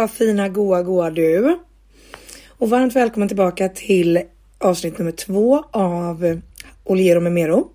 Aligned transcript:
Hallå 0.00 0.08
fina 0.08 0.48
goa 0.48 0.82
goa 0.82 1.10
du. 1.10 1.58
Och 2.48 2.70
varmt 2.70 2.96
välkommen 2.96 3.28
tillbaka 3.28 3.68
till 3.68 4.22
avsnitt 4.58 4.98
nummer 4.98 5.12
två 5.12 5.64
av 5.70 6.40
Oliero 6.84 7.20
med 7.20 7.32
Mero. 7.32 7.70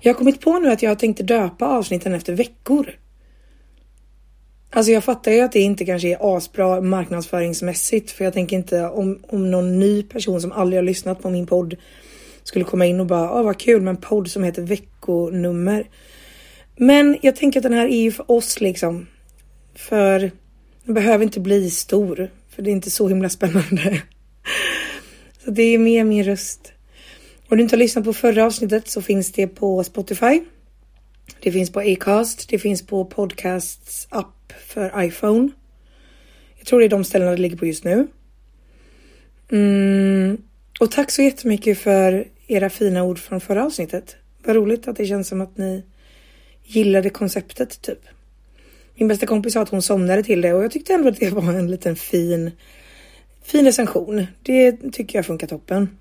Jag 0.00 0.12
har 0.12 0.18
kommit 0.18 0.40
på 0.40 0.58
nu 0.58 0.70
att 0.70 0.82
jag 0.82 0.98
tänkte 0.98 1.22
döpa 1.22 1.66
avsnitten 1.66 2.14
efter 2.14 2.32
veckor. 2.32 2.90
Alltså 4.70 4.92
jag 4.92 5.04
fattar 5.04 5.32
ju 5.32 5.40
att 5.40 5.52
det 5.52 5.60
inte 5.60 5.84
kanske 5.84 6.08
är 6.08 6.36
asbra 6.36 6.80
marknadsföringsmässigt 6.80 8.10
för 8.10 8.24
jag 8.24 8.32
tänker 8.32 8.56
inte 8.56 8.84
om, 8.84 9.18
om 9.28 9.50
någon 9.50 9.78
ny 9.78 10.02
person 10.02 10.40
som 10.40 10.52
aldrig 10.52 10.78
har 10.78 10.84
lyssnat 10.84 11.22
på 11.22 11.30
min 11.30 11.46
podd 11.46 11.76
skulle 12.42 12.64
komma 12.64 12.86
in 12.86 13.00
och 13.00 13.06
bara, 13.06 13.32
åh 13.32 13.42
vad 13.42 13.58
kul 13.58 13.82
med 13.82 13.90
en 13.90 14.00
podd 14.00 14.30
som 14.30 14.44
heter 14.44 14.62
veckonummer. 14.62 15.88
Men 16.76 17.18
jag 17.22 17.36
tänker 17.36 17.60
att 17.60 17.64
den 17.64 17.72
här 17.72 17.86
är 17.86 18.02
ju 18.02 18.12
för 18.12 18.30
oss 18.30 18.60
liksom. 18.60 19.06
För 19.74 20.30
den 20.84 20.94
behöver 20.94 21.24
inte 21.24 21.40
bli 21.40 21.70
stor, 21.70 22.30
för 22.48 22.62
det 22.62 22.70
är 22.70 22.72
inte 22.72 22.90
så 22.90 23.08
himla 23.08 23.28
spännande. 23.28 24.02
Så 25.44 25.50
det 25.50 25.62
är 25.62 25.78
mer 25.78 26.04
min 26.04 26.24
röst. 26.24 26.72
Om 27.48 27.56
du 27.56 27.62
inte 27.62 27.76
har 27.76 27.78
lyssnat 27.78 28.04
på 28.04 28.12
förra 28.12 28.44
avsnittet 28.44 28.88
så 28.88 29.02
finns 29.02 29.32
det 29.32 29.46
på 29.46 29.84
Spotify. 29.84 30.40
Det 31.40 31.52
finns 31.52 31.72
på 31.72 31.80
Acast. 31.80 32.48
Det 32.48 32.58
finns 32.58 32.86
på 32.86 33.04
Podcasts 33.04 34.06
app 34.10 34.52
för 34.66 35.04
iPhone. 35.04 35.48
Jag 36.56 36.66
tror 36.66 36.80
det 36.80 36.86
är 36.86 36.88
de 36.88 37.04
ställena 37.04 37.30
det 37.30 37.36
ligger 37.36 37.56
på 37.56 37.66
just 37.66 37.84
nu. 37.84 38.06
Mm. 39.50 40.42
Och 40.80 40.90
tack 40.90 41.10
så 41.10 41.22
jättemycket 41.22 41.78
för 41.78 42.28
era 42.46 42.70
fina 42.70 43.02
ord 43.04 43.18
från 43.18 43.40
förra 43.40 43.64
avsnittet. 43.64 44.16
Vad 44.44 44.56
roligt 44.56 44.88
att 44.88 44.96
det 44.96 45.06
känns 45.06 45.28
som 45.28 45.40
att 45.40 45.58
ni 45.58 45.84
gillade 46.64 47.10
konceptet 47.10 47.82
typ. 47.82 48.00
Min 49.00 49.08
bästa 49.08 49.26
kompis 49.26 49.52
sa 49.52 49.62
att 49.62 49.68
hon 49.68 49.82
somnade 49.82 50.22
till 50.22 50.40
det 50.40 50.52
och 50.52 50.64
jag 50.64 50.70
tyckte 50.70 50.94
ändå 50.94 51.08
att 51.08 51.20
det 51.20 51.30
var 51.32 51.52
en 51.52 51.70
liten 51.70 51.96
fin, 51.96 52.50
fin 53.42 53.64
recension. 53.64 54.26
Det 54.42 54.92
tycker 54.92 55.18
jag 55.18 55.26
funkar 55.26 55.46
toppen. 55.46 55.98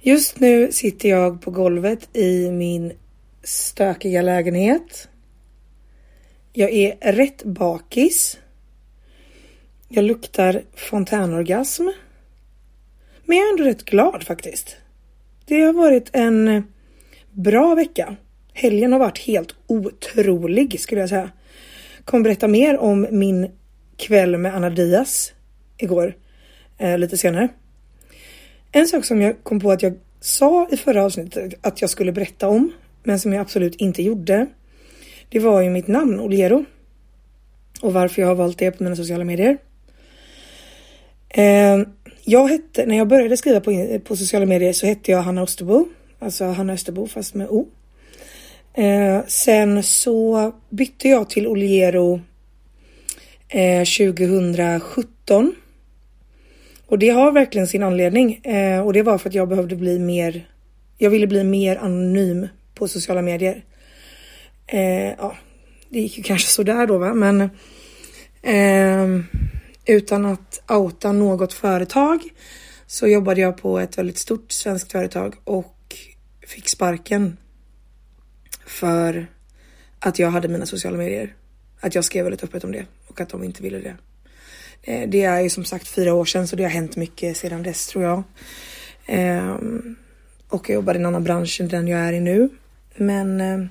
Just 0.00 0.40
nu 0.40 0.72
sitter 0.72 1.08
jag 1.08 1.42
på 1.42 1.50
golvet 1.50 2.16
i 2.16 2.50
min 2.50 2.92
stökiga 3.42 4.22
lägenhet. 4.22 5.08
Jag 6.52 6.70
är 6.70 7.12
rätt 7.12 7.44
bakis. 7.44 8.38
Jag 9.88 10.04
luktar 10.04 10.62
fontänorgasm. 10.74 11.84
Men 13.24 13.36
jag 13.36 13.46
är 13.46 13.50
ändå 13.50 13.64
rätt 13.64 13.84
glad 13.84 14.24
faktiskt. 14.24 14.76
Det 15.44 15.60
har 15.60 15.72
varit 15.72 16.10
en 16.12 16.62
bra 17.30 17.74
vecka. 17.74 18.16
Helgen 18.58 18.92
har 18.92 18.98
varit 18.98 19.18
helt 19.18 19.54
otrolig 19.66 20.80
skulle 20.80 21.00
jag 21.00 21.10
säga. 21.10 21.30
Kommer 22.04 22.24
berätta 22.24 22.48
mer 22.48 22.78
om 22.78 23.06
min 23.10 23.50
kväll 23.96 24.36
med 24.36 24.54
Anna 24.54 24.70
Diaz 24.70 25.32
igår 25.78 26.16
eh, 26.78 26.98
lite 26.98 27.16
senare. 27.16 27.48
En 28.72 28.88
sak 28.88 29.04
som 29.04 29.20
jag 29.20 29.36
kom 29.42 29.60
på 29.60 29.70
att 29.70 29.82
jag 29.82 29.94
sa 30.20 30.68
i 30.70 30.76
förra 30.76 31.04
avsnittet 31.04 31.54
att 31.60 31.80
jag 31.80 31.90
skulle 31.90 32.12
berätta 32.12 32.48
om, 32.48 32.72
men 33.02 33.20
som 33.20 33.32
jag 33.32 33.40
absolut 33.40 33.76
inte 33.76 34.02
gjorde. 34.02 34.46
Det 35.28 35.38
var 35.38 35.62
ju 35.62 35.70
mitt 35.70 35.88
namn 35.88 36.20
Oliero 36.20 36.64
och 37.82 37.92
varför 37.92 38.22
jag 38.22 38.28
har 38.28 38.34
valt 38.34 38.58
det 38.58 38.70
på 38.70 38.82
mina 38.82 38.96
sociala 38.96 39.24
medier. 39.24 39.58
Eh, 41.28 41.78
jag 42.24 42.48
hette, 42.48 42.86
när 42.86 42.96
jag 42.96 43.08
började 43.08 43.36
skriva 43.36 43.60
på, 43.60 43.98
på 44.04 44.16
sociala 44.16 44.46
medier 44.46 44.72
så 44.72 44.86
hette 44.86 45.10
jag 45.10 45.22
Hanna 45.22 45.42
Österbo, 45.42 45.88
alltså 46.18 46.44
Hanna 46.44 46.72
Österbo 46.72 47.06
fast 47.06 47.34
med 47.34 47.48
O. 47.50 47.68
Eh, 48.78 49.20
sen 49.26 49.82
så 49.82 50.52
bytte 50.70 51.08
jag 51.08 51.30
till 51.30 51.46
Oliero 51.46 52.20
eh, 53.48 53.84
2017. 53.84 55.54
Och 56.86 56.98
det 56.98 57.08
har 57.08 57.32
verkligen 57.32 57.66
sin 57.66 57.82
anledning 57.82 58.34
eh, 58.34 58.80
och 58.80 58.92
det 58.92 59.02
var 59.02 59.18
för 59.18 59.28
att 59.28 59.34
jag 59.34 59.48
behövde 59.48 59.76
bli 59.76 59.98
mer. 59.98 60.48
Jag 60.98 61.10
ville 61.10 61.26
bli 61.26 61.44
mer 61.44 61.76
anonym 61.76 62.48
på 62.74 62.88
sociala 62.88 63.22
medier. 63.22 63.64
Eh, 64.66 65.06
ja, 65.18 65.36
det 65.88 66.00
gick 66.00 66.18
ju 66.18 66.22
kanske 66.22 66.48
sådär 66.48 66.86
då, 66.86 66.98
va? 66.98 67.14
men 67.14 67.40
eh, 68.42 69.24
utan 69.86 70.26
att 70.26 70.62
outa 70.70 71.12
något 71.12 71.52
företag 71.52 72.20
så 72.86 73.06
jobbade 73.06 73.40
jag 73.40 73.56
på 73.56 73.78
ett 73.78 73.98
väldigt 73.98 74.18
stort 74.18 74.52
svenskt 74.52 74.92
företag 74.92 75.34
och 75.44 75.96
fick 76.46 76.68
sparken 76.68 77.36
för 78.66 79.26
att 79.98 80.18
jag 80.18 80.30
hade 80.30 80.48
mina 80.48 80.66
sociala 80.66 80.96
medier. 80.96 81.34
Att 81.80 81.94
jag 81.94 82.04
skrev 82.04 82.24
väldigt 82.24 82.44
öppet 82.44 82.64
om 82.64 82.72
det 82.72 82.86
och 83.06 83.20
att 83.20 83.28
de 83.28 83.44
inte 83.44 83.62
ville 83.62 83.78
det. 83.78 83.96
Eh, 84.82 85.08
det 85.08 85.22
är 85.22 85.40
ju 85.40 85.50
som 85.50 85.64
sagt 85.64 85.88
fyra 85.88 86.14
år 86.14 86.24
sedan 86.24 86.48
så 86.48 86.56
det 86.56 86.62
har 86.62 86.70
hänt 86.70 86.96
mycket 86.96 87.36
sedan 87.36 87.62
dess 87.62 87.86
tror 87.86 88.04
jag. 88.04 88.22
Ehm, 89.06 89.96
och 90.48 90.70
jag 90.70 90.74
jobbade 90.74 90.98
i 90.98 91.00
en 91.00 91.06
annan 91.06 91.24
bransch 91.24 91.60
än 91.60 91.68
den 91.68 91.88
jag 91.88 92.00
är 92.00 92.12
i 92.12 92.20
nu. 92.20 92.48
Men 92.96 93.40
ehm, 93.40 93.68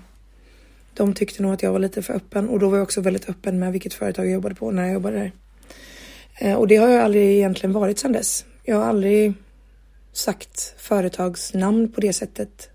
de 0.93 1.13
tyckte 1.13 1.43
nog 1.43 1.53
att 1.53 1.63
jag 1.63 1.71
var 1.71 1.79
lite 1.79 2.01
för 2.01 2.13
öppen 2.13 2.49
och 2.49 2.59
då 2.59 2.69
var 2.69 2.77
jag 2.77 2.83
också 2.83 3.01
väldigt 3.01 3.29
öppen 3.29 3.59
med 3.59 3.71
vilket 3.71 3.93
företag 3.93 4.25
jag 4.25 4.33
jobbade 4.33 4.55
på 4.55 4.71
när 4.71 4.83
jag 4.83 4.93
jobbade 4.93 5.17
där. 5.17 5.31
Eh, 6.37 6.55
och 6.55 6.67
det 6.67 6.75
har 6.75 6.89
jag 6.89 7.03
aldrig 7.03 7.37
egentligen 7.37 7.73
varit 7.73 7.99
sedan 7.99 8.11
dess. 8.11 8.45
Jag 8.63 8.75
har 8.75 8.85
aldrig 8.85 9.33
sagt 10.13 10.75
företagsnamn 10.77 11.91
på 11.91 12.01
det 12.01 12.13
sättet 12.13 12.69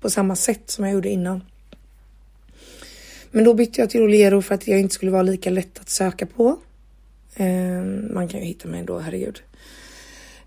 på 0.00 0.10
samma 0.10 0.36
sätt 0.36 0.70
som 0.70 0.84
jag 0.84 0.94
gjorde 0.94 1.08
innan. 1.08 1.42
Men 3.30 3.44
då 3.44 3.54
bytte 3.54 3.80
jag 3.80 3.90
till 3.90 4.02
Olero 4.02 4.42
för 4.42 4.54
att 4.54 4.68
jag 4.68 4.80
inte 4.80 4.94
skulle 4.94 5.10
vara 5.10 5.22
lika 5.22 5.50
lätt 5.50 5.78
att 5.78 5.90
söka 5.90 6.26
på. 6.26 6.58
Eh, 7.34 7.82
man 8.12 8.28
kan 8.28 8.40
ju 8.40 8.46
hitta 8.46 8.68
mig 8.68 8.82
då, 8.82 8.98
herregud. 8.98 9.42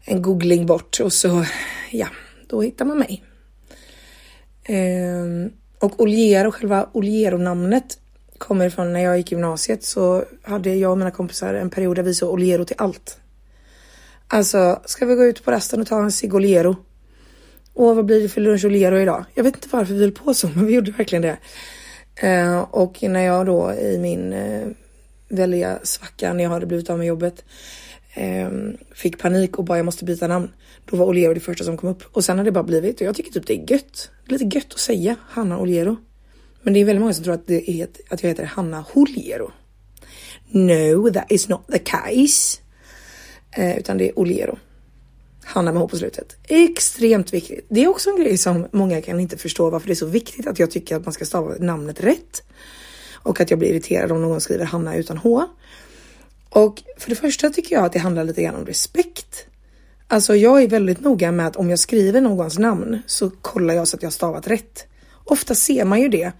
En 0.05 0.21
googling 0.21 0.65
bort 0.65 0.99
och 0.99 1.13
så, 1.13 1.45
ja, 1.91 2.07
då 2.47 2.61
hittar 2.61 2.85
man 2.85 2.97
mig. 2.97 3.23
Eh, 4.63 5.51
och 5.79 6.01
Oliero, 6.01 6.51
själva 6.51 6.89
Oliero-namnet 6.93 7.99
kommer 8.37 8.69
från 8.69 8.93
när 8.93 8.99
jag 8.99 9.17
gick 9.17 9.31
gymnasiet 9.31 9.83
så 9.83 10.23
hade 10.41 10.75
jag 10.75 10.91
och 10.91 10.97
mina 10.97 11.11
kompisar 11.11 11.53
en 11.53 11.69
period 11.69 11.95
där 11.95 12.03
vi 12.03 12.13
såg 12.13 12.33
Oliero 12.33 12.65
till 12.65 12.75
allt. 12.79 13.17
Alltså, 14.27 14.81
ska 14.85 15.05
vi 15.05 15.15
gå 15.15 15.25
ut 15.25 15.45
på 15.45 15.51
rasten 15.51 15.81
och 15.81 15.87
ta 15.87 16.03
en 16.03 16.11
cigg 16.11 16.33
Oliero? 16.35 16.75
Åh 17.81 17.95
vad 17.95 18.05
blir 18.05 18.21
det 18.21 18.29
för 18.29 18.41
lunch 18.41 18.65
Oliero 18.65 18.99
idag? 18.99 19.25
Jag 19.33 19.43
vet 19.43 19.55
inte 19.55 19.67
varför 19.71 19.93
vi 19.93 19.99
höll 19.99 20.11
på 20.11 20.33
så, 20.33 20.49
men 20.55 20.65
vi 20.65 20.73
gjorde 20.73 20.91
verkligen 20.91 21.21
det. 21.21 21.37
Eh, 22.15 22.59
och 22.59 23.03
när 23.03 23.19
jag 23.19 23.45
då 23.45 23.73
i 23.73 23.97
min 23.97 24.33
eh, 24.33 24.67
väldiga 25.29 25.79
svacka 25.83 26.33
när 26.33 26.43
jag 26.43 26.51
hade 26.51 26.65
blivit 26.65 26.89
av 26.89 26.97
med 26.97 27.07
jobbet 27.07 27.43
eh, 28.13 28.49
fick 28.91 29.17
panik 29.17 29.57
och 29.57 29.65
bara 29.65 29.77
jag 29.77 29.85
måste 29.85 30.05
byta 30.05 30.27
namn. 30.27 30.51
Då 30.85 30.97
var 30.97 31.05
Olero 31.05 31.33
det 31.33 31.39
första 31.39 31.63
som 31.63 31.77
kom 31.77 31.89
upp 31.89 32.03
och 32.11 32.25
sen 32.25 32.37
har 32.37 32.45
det 32.45 32.51
bara 32.51 32.63
blivit 32.63 33.01
och 33.01 33.07
jag 33.07 33.15
tycker 33.15 33.31
typ 33.31 33.47
det 33.47 33.53
är 33.53 33.71
gött. 33.71 34.11
Det 34.25 34.35
är 34.35 34.39
lite 34.39 34.57
gött 34.57 34.73
att 34.73 34.79
säga 34.79 35.15
Hanna 35.29 35.59
Olero. 35.59 35.97
Men 36.61 36.73
det 36.73 36.79
är 36.79 36.85
väldigt 36.85 37.01
många 37.01 37.13
som 37.13 37.23
tror 37.23 37.33
att, 37.33 37.47
det 37.47 37.81
är, 37.81 37.87
att 38.09 38.23
jag 38.23 38.29
heter 38.29 38.45
Hanna 38.45 38.85
Holero. 38.93 39.51
No, 40.49 41.11
that 41.13 41.31
is 41.31 41.49
not 41.49 41.67
the 41.71 41.79
case. 41.79 42.61
Eh, 43.51 43.77
utan 43.77 43.97
det 43.97 44.09
är 44.09 44.19
Olero. 44.19 44.57
Hanna 45.49 45.71
med 45.71 45.81
H 45.81 45.87
på 45.87 45.97
slutet. 45.97 46.37
Extremt 46.47 47.33
viktigt. 47.33 47.65
Det 47.69 47.83
är 47.83 47.87
också 47.87 48.09
en 48.09 48.23
grej 48.23 48.37
som 48.37 48.67
många 48.71 49.01
kan 49.01 49.19
inte 49.19 49.37
förstå 49.37 49.69
varför 49.69 49.87
det 49.87 49.93
är 49.93 49.95
så 49.95 50.05
viktigt 50.05 50.47
att 50.47 50.59
jag 50.59 50.71
tycker 50.71 50.95
att 50.95 51.05
man 51.05 51.13
ska 51.13 51.25
stava 51.25 51.55
namnet 51.59 52.03
rätt. 52.03 52.43
Och 53.13 53.41
att 53.41 53.49
jag 53.49 53.59
blir 53.59 53.69
irriterad 53.69 54.11
om 54.11 54.21
någon 54.21 54.41
skriver 54.41 54.65
Hanna 54.65 54.95
utan 54.95 55.17
H. 55.17 55.47
Och 56.49 56.83
för 56.97 57.09
det 57.09 57.15
första 57.15 57.49
tycker 57.49 57.75
jag 57.75 57.85
att 57.85 57.93
det 57.93 57.99
handlar 57.99 58.23
lite 58.23 58.43
grann 58.43 58.55
om 58.55 58.65
respekt. 58.65 59.45
Alltså 60.07 60.35
jag 60.35 60.63
är 60.63 60.67
väldigt 60.67 61.01
noga 61.01 61.31
med 61.31 61.47
att 61.47 61.55
om 61.55 61.69
jag 61.69 61.79
skriver 61.79 62.21
någons 62.21 62.57
namn 62.57 63.01
så 63.05 63.29
kollar 63.29 63.73
jag 63.73 63.87
så 63.87 63.97
att 63.97 64.03
jag 64.03 64.13
stavat 64.13 64.47
rätt. 64.47 64.87
Ofta 65.25 65.55
ser 65.55 65.85
man 65.85 66.01
ju 66.01 66.07
det. 66.07 66.31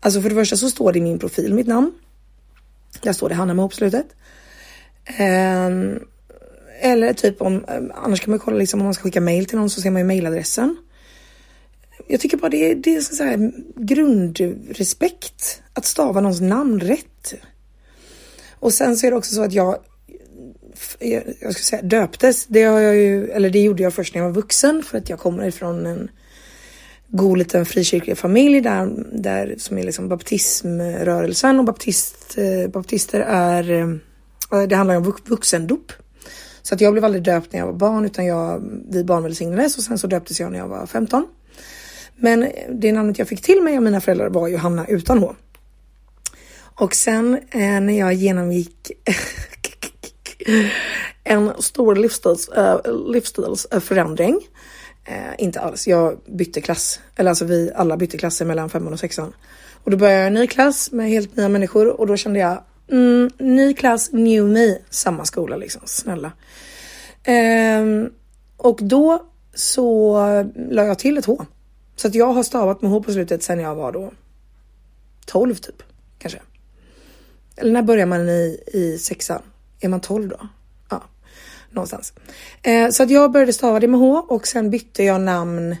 Alltså 0.00 0.22
för 0.22 0.28
det 0.28 0.34
första 0.34 0.56
så 0.56 0.70
står 0.70 0.92
det 0.92 0.98
i 0.98 1.02
min 1.02 1.18
profil 1.18 1.54
mitt 1.54 1.66
namn. 1.66 1.92
Där 3.02 3.12
står 3.12 3.28
det 3.28 3.34
Hanna 3.34 3.54
med 3.54 3.62
H 3.62 3.68
på 3.68 3.76
slutet. 3.76 4.06
Um, 5.20 6.00
eller 6.84 7.12
typ 7.12 7.42
om, 7.42 7.64
eh, 7.64 7.82
annars 7.94 8.20
kan 8.20 8.30
man 8.30 8.38
kolla 8.38 8.56
liksom 8.56 8.80
om 8.80 8.84
man 8.84 8.94
ska 8.94 9.02
skicka 9.02 9.20
mail 9.20 9.46
till 9.46 9.58
någon 9.58 9.70
så 9.70 9.80
ser 9.80 9.90
man 9.90 10.00
ju 10.00 10.06
mailadressen. 10.06 10.76
Jag 12.06 12.20
tycker 12.20 12.36
bara 12.36 12.48
det 12.48 12.70
är, 12.70 12.74
det 12.74 12.96
är 12.96 13.00
så 13.00 13.24
här 13.24 13.52
grundrespekt 13.76 15.62
att 15.72 15.84
stava 15.84 16.20
någons 16.20 16.40
namn 16.40 16.80
rätt. 16.80 17.34
Och 18.58 18.72
sen 18.72 18.96
så 18.96 19.06
är 19.06 19.10
det 19.10 19.16
också 19.16 19.34
så 19.34 19.42
att 19.42 19.52
jag, 19.52 19.76
jag 21.40 21.52
ska 21.52 21.62
säga 21.62 21.82
döptes. 21.82 22.46
Det 22.46 22.62
har 22.62 22.80
jag 22.80 22.96
ju, 22.96 23.30
eller 23.30 23.50
det 23.50 23.62
gjorde 23.62 23.82
jag 23.82 23.94
först 23.94 24.14
när 24.14 24.22
jag 24.22 24.28
var 24.28 24.34
vuxen 24.34 24.82
för 24.82 24.98
att 24.98 25.08
jag 25.08 25.18
kommer 25.18 25.46
ifrån 25.46 25.86
en 25.86 26.10
god 27.08 27.38
liten 27.38 27.66
frikyrklig 27.66 28.18
familj 28.18 28.60
där, 28.60 29.06
där 29.12 29.54
som 29.58 29.78
är 29.78 29.82
liksom 29.82 30.08
baptismrörelsen 30.08 31.58
och 31.58 31.64
baptist, 31.64 32.38
eh, 32.38 32.70
baptister 32.70 33.20
är, 33.20 33.70
eh, 33.70 34.62
det 34.68 34.76
handlar 34.76 34.96
om 34.96 35.14
vuxendop. 35.24 35.92
Så 36.64 36.74
att 36.74 36.80
jag 36.80 36.92
blev 36.92 37.04
aldrig 37.04 37.22
döpt 37.22 37.52
när 37.52 37.60
jag 37.60 37.66
var 37.66 37.72
barn 37.72 38.04
utan 38.04 38.26
jag, 38.26 38.62
vi 38.88 39.04
barnvälsignades 39.04 39.76
och 39.76 39.82
sen 39.82 39.98
så 39.98 40.06
döptes 40.06 40.40
jag 40.40 40.52
när 40.52 40.58
jag 40.58 40.68
var 40.68 40.86
15. 40.86 41.26
Men 42.16 42.50
det 42.70 42.92
namnet 42.92 43.18
jag 43.18 43.28
fick 43.28 43.42
till 43.42 43.62
mig 43.62 43.76
av 43.76 43.82
mina 43.82 44.00
föräldrar 44.00 44.28
var 44.28 44.48
Johanna 44.48 44.86
utan 44.86 45.18
H. 45.18 45.34
Och 46.56 46.94
sen 46.94 47.34
eh, 47.50 47.80
när 47.80 47.98
jag 47.98 48.14
genomgick 48.14 48.90
en 51.24 51.52
stor 51.58 51.94
livsstils, 51.96 52.48
äh, 52.48 52.80
livsstilsförändring. 53.12 54.40
Äh, 55.04 55.14
inte 55.38 55.60
alls, 55.60 55.86
jag 55.86 56.18
bytte 56.26 56.60
klass. 56.60 57.00
Eller 57.16 57.30
alltså 57.30 57.44
vi 57.44 57.72
alla 57.74 57.96
bytte 57.96 58.18
klasser 58.18 58.44
mellan 58.44 58.70
femman 58.70 58.92
och 58.92 59.00
sexan. 59.00 59.32
Och 59.84 59.90
då 59.90 59.96
började 59.96 60.18
jag 60.18 60.26
en 60.26 60.34
ny 60.34 60.46
klass 60.46 60.92
med 60.92 61.08
helt 61.08 61.36
nya 61.36 61.48
människor 61.48 62.00
och 62.00 62.06
då 62.06 62.16
kände 62.16 62.38
jag 62.38 62.62
mm, 62.90 63.30
ny 63.38 63.74
klass, 63.74 64.12
new 64.12 64.44
me, 64.44 64.78
samma 64.90 65.24
skola 65.24 65.56
liksom, 65.56 65.82
snälla. 65.84 66.32
Ehm, 67.24 68.10
och 68.56 68.78
då 68.82 69.26
så 69.54 70.18
la 70.70 70.84
jag 70.84 70.98
till 70.98 71.18
ett 71.18 71.24
H. 71.24 71.46
Så 71.96 72.08
att 72.08 72.14
jag 72.14 72.32
har 72.32 72.42
stavat 72.42 72.82
med 72.82 72.90
H 72.90 73.02
på 73.02 73.12
slutet 73.12 73.42
sen 73.42 73.60
jag 73.60 73.74
var 73.74 73.92
då 73.92 74.12
12 75.26 75.54
typ, 75.54 75.82
kanske. 76.18 76.40
Eller 77.56 77.72
när 77.72 77.82
börjar 77.82 78.06
man 78.06 78.28
i, 78.28 78.60
i 78.66 78.98
sexan? 78.98 79.42
Är 79.80 79.88
man 79.88 80.00
12 80.00 80.28
då? 80.28 80.48
Ja, 80.90 81.02
någonstans. 81.70 82.12
Eh, 82.62 82.90
så 82.90 83.02
att 83.02 83.10
jag 83.10 83.32
började 83.32 83.52
stava 83.52 83.80
det 83.80 83.88
med 83.88 84.00
H 84.00 84.26
och 84.28 84.46
sen 84.46 84.70
bytte 84.70 85.02
jag 85.04 85.20
namn. 85.20 85.76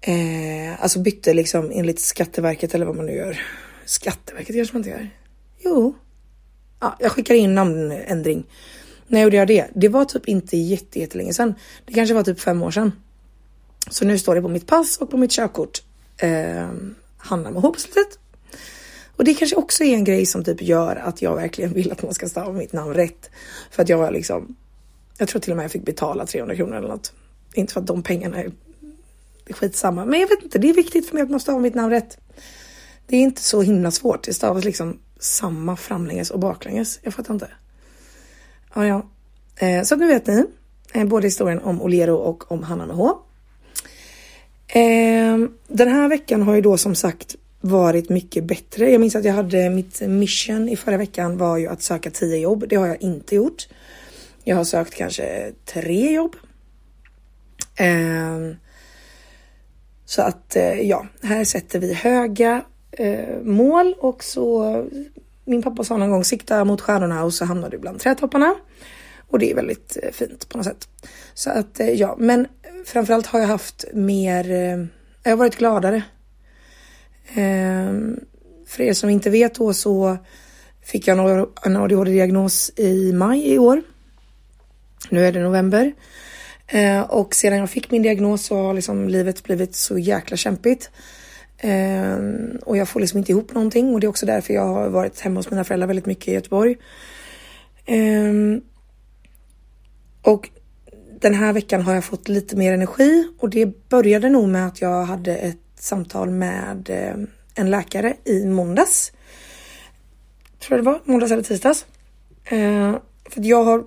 Eh, 0.00 0.82
alltså 0.82 0.98
bytte 0.98 1.34
liksom 1.34 1.70
enligt 1.74 2.00
Skatteverket 2.00 2.74
eller 2.74 2.86
vad 2.86 2.96
man 2.96 3.06
nu 3.06 3.12
gör. 3.12 3.40
Skatteverket 3.84 4.56
kanske 4.56 4.74
man 4.74 4.80
inte 4.80 4.90
gör. 4.90 5.10
Jo. 5.64 5.94
Ja, 6.80 6.96
jag 7.00 7.12
skickade 7.12 7.38
in 7.38 7.54
namnändring. 7.54 8.44
När 9.06 9.22
gjorde 9.22 9.36
jag 9.36 9.48
det? 9.48 9.66
Det 9.74 9.88
var 9.88 10.04
typ 10.04 10.28
inte 10.28 10.56
jätte, 10.56 11.00
jättelänge 11.00 11.34
sedan. 11.34 11.54
Det 11.84 11.92
kanske 11.92 12.14
var 12.14 12.22
typ 12.22 12.40
fem 12.40 12.62
år 12.62 12.70
sedan. 12.70 12.92
Så 13.90 14.04
nu 14.04 14.18
står 14.18 14.34
det 14.34 14.42
på 14.42 14.48
mitt 14.48 14.66
pass 14.66 14.96
och 14.96 15.10
på 15.10 15.16
mitt 15.16 15.30
körkort. 15.30 15.82
Eh, 16.16 16.68
Hanna 17.16 17.50
med 17.50 17.62
H 17.62 17.72
på 17.72 17.80
slutet. 17.80 18.18
Och 19.16 19.24
det 19.24 19.34
kanske 19.34 19.56
också 19.56 19.84
är 19.84 19.94
en 19.94 20.04
grej 20.04 20.26
som 20.26 20.44
typ 20.44 20.62
gör 20.62 20.96
att 20.96 21.22
jag 21.22 21.36
verkligen 21.36 21.72
vill 21.72 21.92
att 21.92 22.02
man 22.02 22.14
ska 22.14 22.28
stava 22.28 22.52
mitt 22.52 22.72
namn 22.72 22.94
rätt. 22.94 23.30
För 23.70 23.82
att 23.82 23.88
jag 23.88 23.98
var 23.98 24.10
liksom, 24.10 24.56
jag 25.18 25.28
tror 25.28 25.40
till 25.40 25.52
och 25.52 25.56
med 25.56 25.64
jag 25.64 25.72
fick 25.72 25.84
betala 25.84 26.26
300 26.26 26.56
kronor 26.56 26.76
eller 26.76 26.88
något. 26.88 27.12
Inte 27.54 27.72
för 27.72 27.80
att 27.80 27.86
de 27.86 28.02
pengarna 28.02 28.36
är, 28.38 28.52
är 29.46 29.52
skitsamma, 29.52 30.04
men 30.04 30.20
jag 30.20 30.28
vet 30.28 30.42
inte, 30.42 30.58
det 30.58 30.70
är 30.70 30.74
viktigt 30.74 31.08
för 31.08 31.14
mig 31.14 31.22
att 31.22 31.30
man 31.30 31.40
stavar 31.40 31.60
mitt 31.60 31.74
namn 31.74 31.90
rätt. 31.90 32.18
Det 33.06 33.16
är 33.16 33.20
inte 33.20 33.42
så 33.42 33.62
himla 33.62 33.90
svårt, 33.90 34.24
det 34.24 34.34
stavas 34.34 34.64
liksom 34.64 34.98
samma 35.18 35.76
framlänges 35.76 36.30
och 36.30 36.38
baklänges. 36.38 36.98
Jag 37.02 37.14
fattar 37.14 37.34
inte. 37.34 37.48
Ja, 38.74 38.86
ja. 38.86 39.06
Eh, 39.56 39.82
så 39.82 39.94
att 39.94 40.00
nu 40.00 40.06
vet 40.06 40.26
ni 40.26 40.44
eh, 40.92 41.04
både 41.04 41.26
historien 41.26 41.60
om 41.60 41.82
Olero 41.82 42.14
och 42.14 42.52
om 42.52 42.62
Hanna 42.62 42.86
med 42.86 42.96
H. 42.96 43.18
Eh, 44.66 45.38
den 45.68 45.88
här 45.88 46.08
veckan 46.08 46.42
har 46.42 46.54
ju 46.54 46.60
då 46.60 46.76
som 46.76 46.94
sagt 46.94 47.36
varit 47.60 48.08
mycket 48.08 48.44
bättre. 48.44 48.90
Jag 48.90 49.00
minns 49.00 49.16
att 49.16 49.24
jag 49.24 49.34
hade 49.34 49.70
mitt 49.70 50.00
mission 50.00 50.68
i 50.68 50.76
förra 50.76 50.96
veckan 50.96 51.38
var 51.38 51.56
ju 51.56 51.68
att 51.68 51.82
söka 51.82 52.10
tio 52.10 52.36
jobb. 52.36 52.64
Det 52.68 52.76
har 52.76 52.86
jag 52.86 53.02
inte 53.02 53.34
gjort. 53.34 53.68
Jag 54.44 54.56
har 54.56 54.64
sökt 54.64 54.94
kanske 54.94 55.52
tre 55.64 56.14
jobb. 56.14 56.36
Eh, 57.76 58.56
så 60.04 60.22
att 60.22 60.56
eh, 60.56 60.80
ja, 60.80 61.06
här 61.22 61.44
sätter 61.44 61.78
vi 61.78 61.94
höga 61.94 62.64
eh, 62.98 63.40
mål 63.42 63.94
och 63.98 64.24
så 64.24 64.84
min 65.44 65.62
pappa 65.62 65.84
sa 65.84 65.96
någon 65.96 66.10
gång 66.10 66.24
sikta 66.24 66.64
mot 66.64 66.80
stjärnorna 66.80 67.24
och 67.24 67.34
så 67.34 67.44
hamnar 67.44 67.70
du 67.70 67.78
bland 67.78 68.00
trädtopparna. 68.00 68.54
Och 69.28 69.38
det 69.38 69.50
är 69.50 69.54
väldigt 69.54 69.98
eh, 70.02 70.10
fint 70.12 70.48
på 70.48 70.58
något 70.58 70.66
sätt. 70.66 70.88
Så 71.34 71.50
att 71.50 71.80
eh, 71.80 71.90
ja, 71.90 72.16
men 72.18 72.46
framförallt 72.84 73.26
har 73.26 73.40
jag 73.40 73.46
haft 73.46 73.84
mer, 73.92 74.50
eh, 74.50 74.84
jag 75.22 75.32
har 75.32 75.36
varit 75.36 75.56
gladare 75.56 76.02
Ehm, 77.32 78.20
för 78.66 78.82
er 78.82 78.92
som 78.92 79.10
inte 79.10 79.30
vet 79.30 79.54
då 79.54 79.74
så 79.74 80.18
fick 80.82 81.08
jag 81.08 81.46
en 81.62 81.76
ADHD-diagnos 81.76 82.72
i 82.76 83.12
maj 83.12 83.52
i 83.52 83.58
år. 83.58 83.82
Nu 85.10 85.26
är 85.26 85.32
det 85.32 85.40
november. 85.40 85.92
Ehm, 86.66 87.02
och 87.02 87.34
sedan 87.34 87.58
jag 87.58 87.70
fick 87.70 87.90
min 87.90 88.02
diagnos 88.02 88.46
så 88.46 88.56
har 88.56 88.74
liksom 88.74 89.08
livet 89.08 89.42
blivit 89.42 89.74
så 89.74 89.98
jäkla 89.98 90.36
kämpigt. 90.36 90.90
Ehm, 91.66 92.58
och 92.66 92.76
jag 92.76 92.88
får 92.88 93.00
liksom 93.00 93.18
inte 93.18 93.32
ihop 93.32 93.54
någonting 93.54 93.94
och 93.94 94.00
det 94.00 94.06
är 94.06 94.08
också 94.08 94.26
därför 94.26 94.54
jag 94.54 94.66
har 94.66 94.88
varit 94.88 95.20
hemma 95.20 95.38
hos 95.38 95.50
mina 95.50 95.64
föräldrar 95.64 95.86
väldigt 95.86 96.06
mycket 96.06 96.28
i 96.28 96.32
Göteborg. 96.32 96.76
Ehm, 97.86 98.60
och 100.22 100.50
den 101.20 101.34
här 101.34 101.52
veckan 101.52 101.82
har 101.82 101.94
jag 101.94 102.04
fått 102.04 102.28
lite 102.28 102.56
mer 102.56 102.72
energi 102.72 103.28
och 103.38 103.50
det 103.50 103.88
började 103.88 104.28
nog 104.28 104.48
med 104.48 104.66
att 104.66 104.80
jag 104.80 105.04
hade 105.04 105.36
ett 105.36 105.58
samtal 105.78 106.30
med 106.30 106.90
eh, 106.90 107.14
en 107.54 107.70
läkare 107.70 108.16
i 108.24 108.44
måndags. 108.46 109.12
Tror 110.58 110.78
jag 110.78 110.84
det 110.84 110.90
var, 110.90 111.00
måndags 111.04 111.32
eller 111.32 111.42
tisdags. 111.42 111.86
Ehm, 112.44 112.92
för 113.24 113.30
för 113.30 113.42
jag 113.44 113.64
har, 113.64 113.84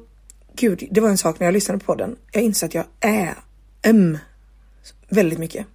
gud, 0.56 0.88
det 0.92 1.02
var 1.02 1.10
en 1.10 1.18
sak 1.18 1.40
när 1.40 1.48
jag 1.48 1.54
lyssnade 1.54 1.80
på 1.80 1.86
podden. 1.86 2.16
Jag 2.32 2.44
inser 2.44 2.68
att 2.68 2.74
jag 2.74 2.86
är 3.00 3.36
öm 3.84 4.18
väldigt 5.10 5.40
mycket. 5.40 5.66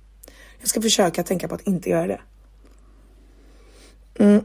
Jag 0.62 0.68
ska 0.68 0.82
försöka 0.82 1.22
tänka 1.22 1.48
på 1.48 1.54
att 1.54 1.66
inte 1.66 1.90
göra 1.90 2.06
det. 2.06 2.20
Mm. 4.18 4.44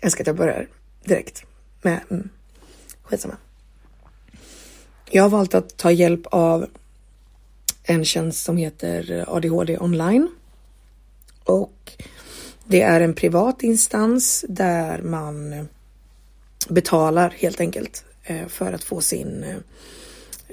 Jag 0.00 0.12
ska 0.12 0.22
att 0.22 0.26
jag 0.26 0.36
börjar 0.36 0.68
direkt 1.04 1.44
med 1.82 2.00
mm. 2.10 2.28
skitsamma. 3.02 3.36
Jag 5.10 5.22
har 5.22 5.30
valt 5.30 5.54
att 5.54 5.76
ta 5.76 5.90
hjälp 5.90 6.26
av 6.26 6.66
en 7.82 8.04
tjänst 8.04 8.44
som 8.44 8.56
heter 8.56 9.24
ADHD 9.28 9.78
online. 9.78 10.28
Och 11.44 11.92
det 12.64 12.80
är 12.80 13.00
en 13.00 13.14
privat 13.14 13.62
instans 13.62 14.44
där 14.48 15.02
man 15.02 15.68
betalar 16.68 17.30
helt 17.30 17.60
enkelt 17.60 18.04
eh, 18.22 18.46
för 18.46 18.72
att 18.72 18.84
få 18.84 19.00
sin 19.00 19.44
eh, 19.44 19.56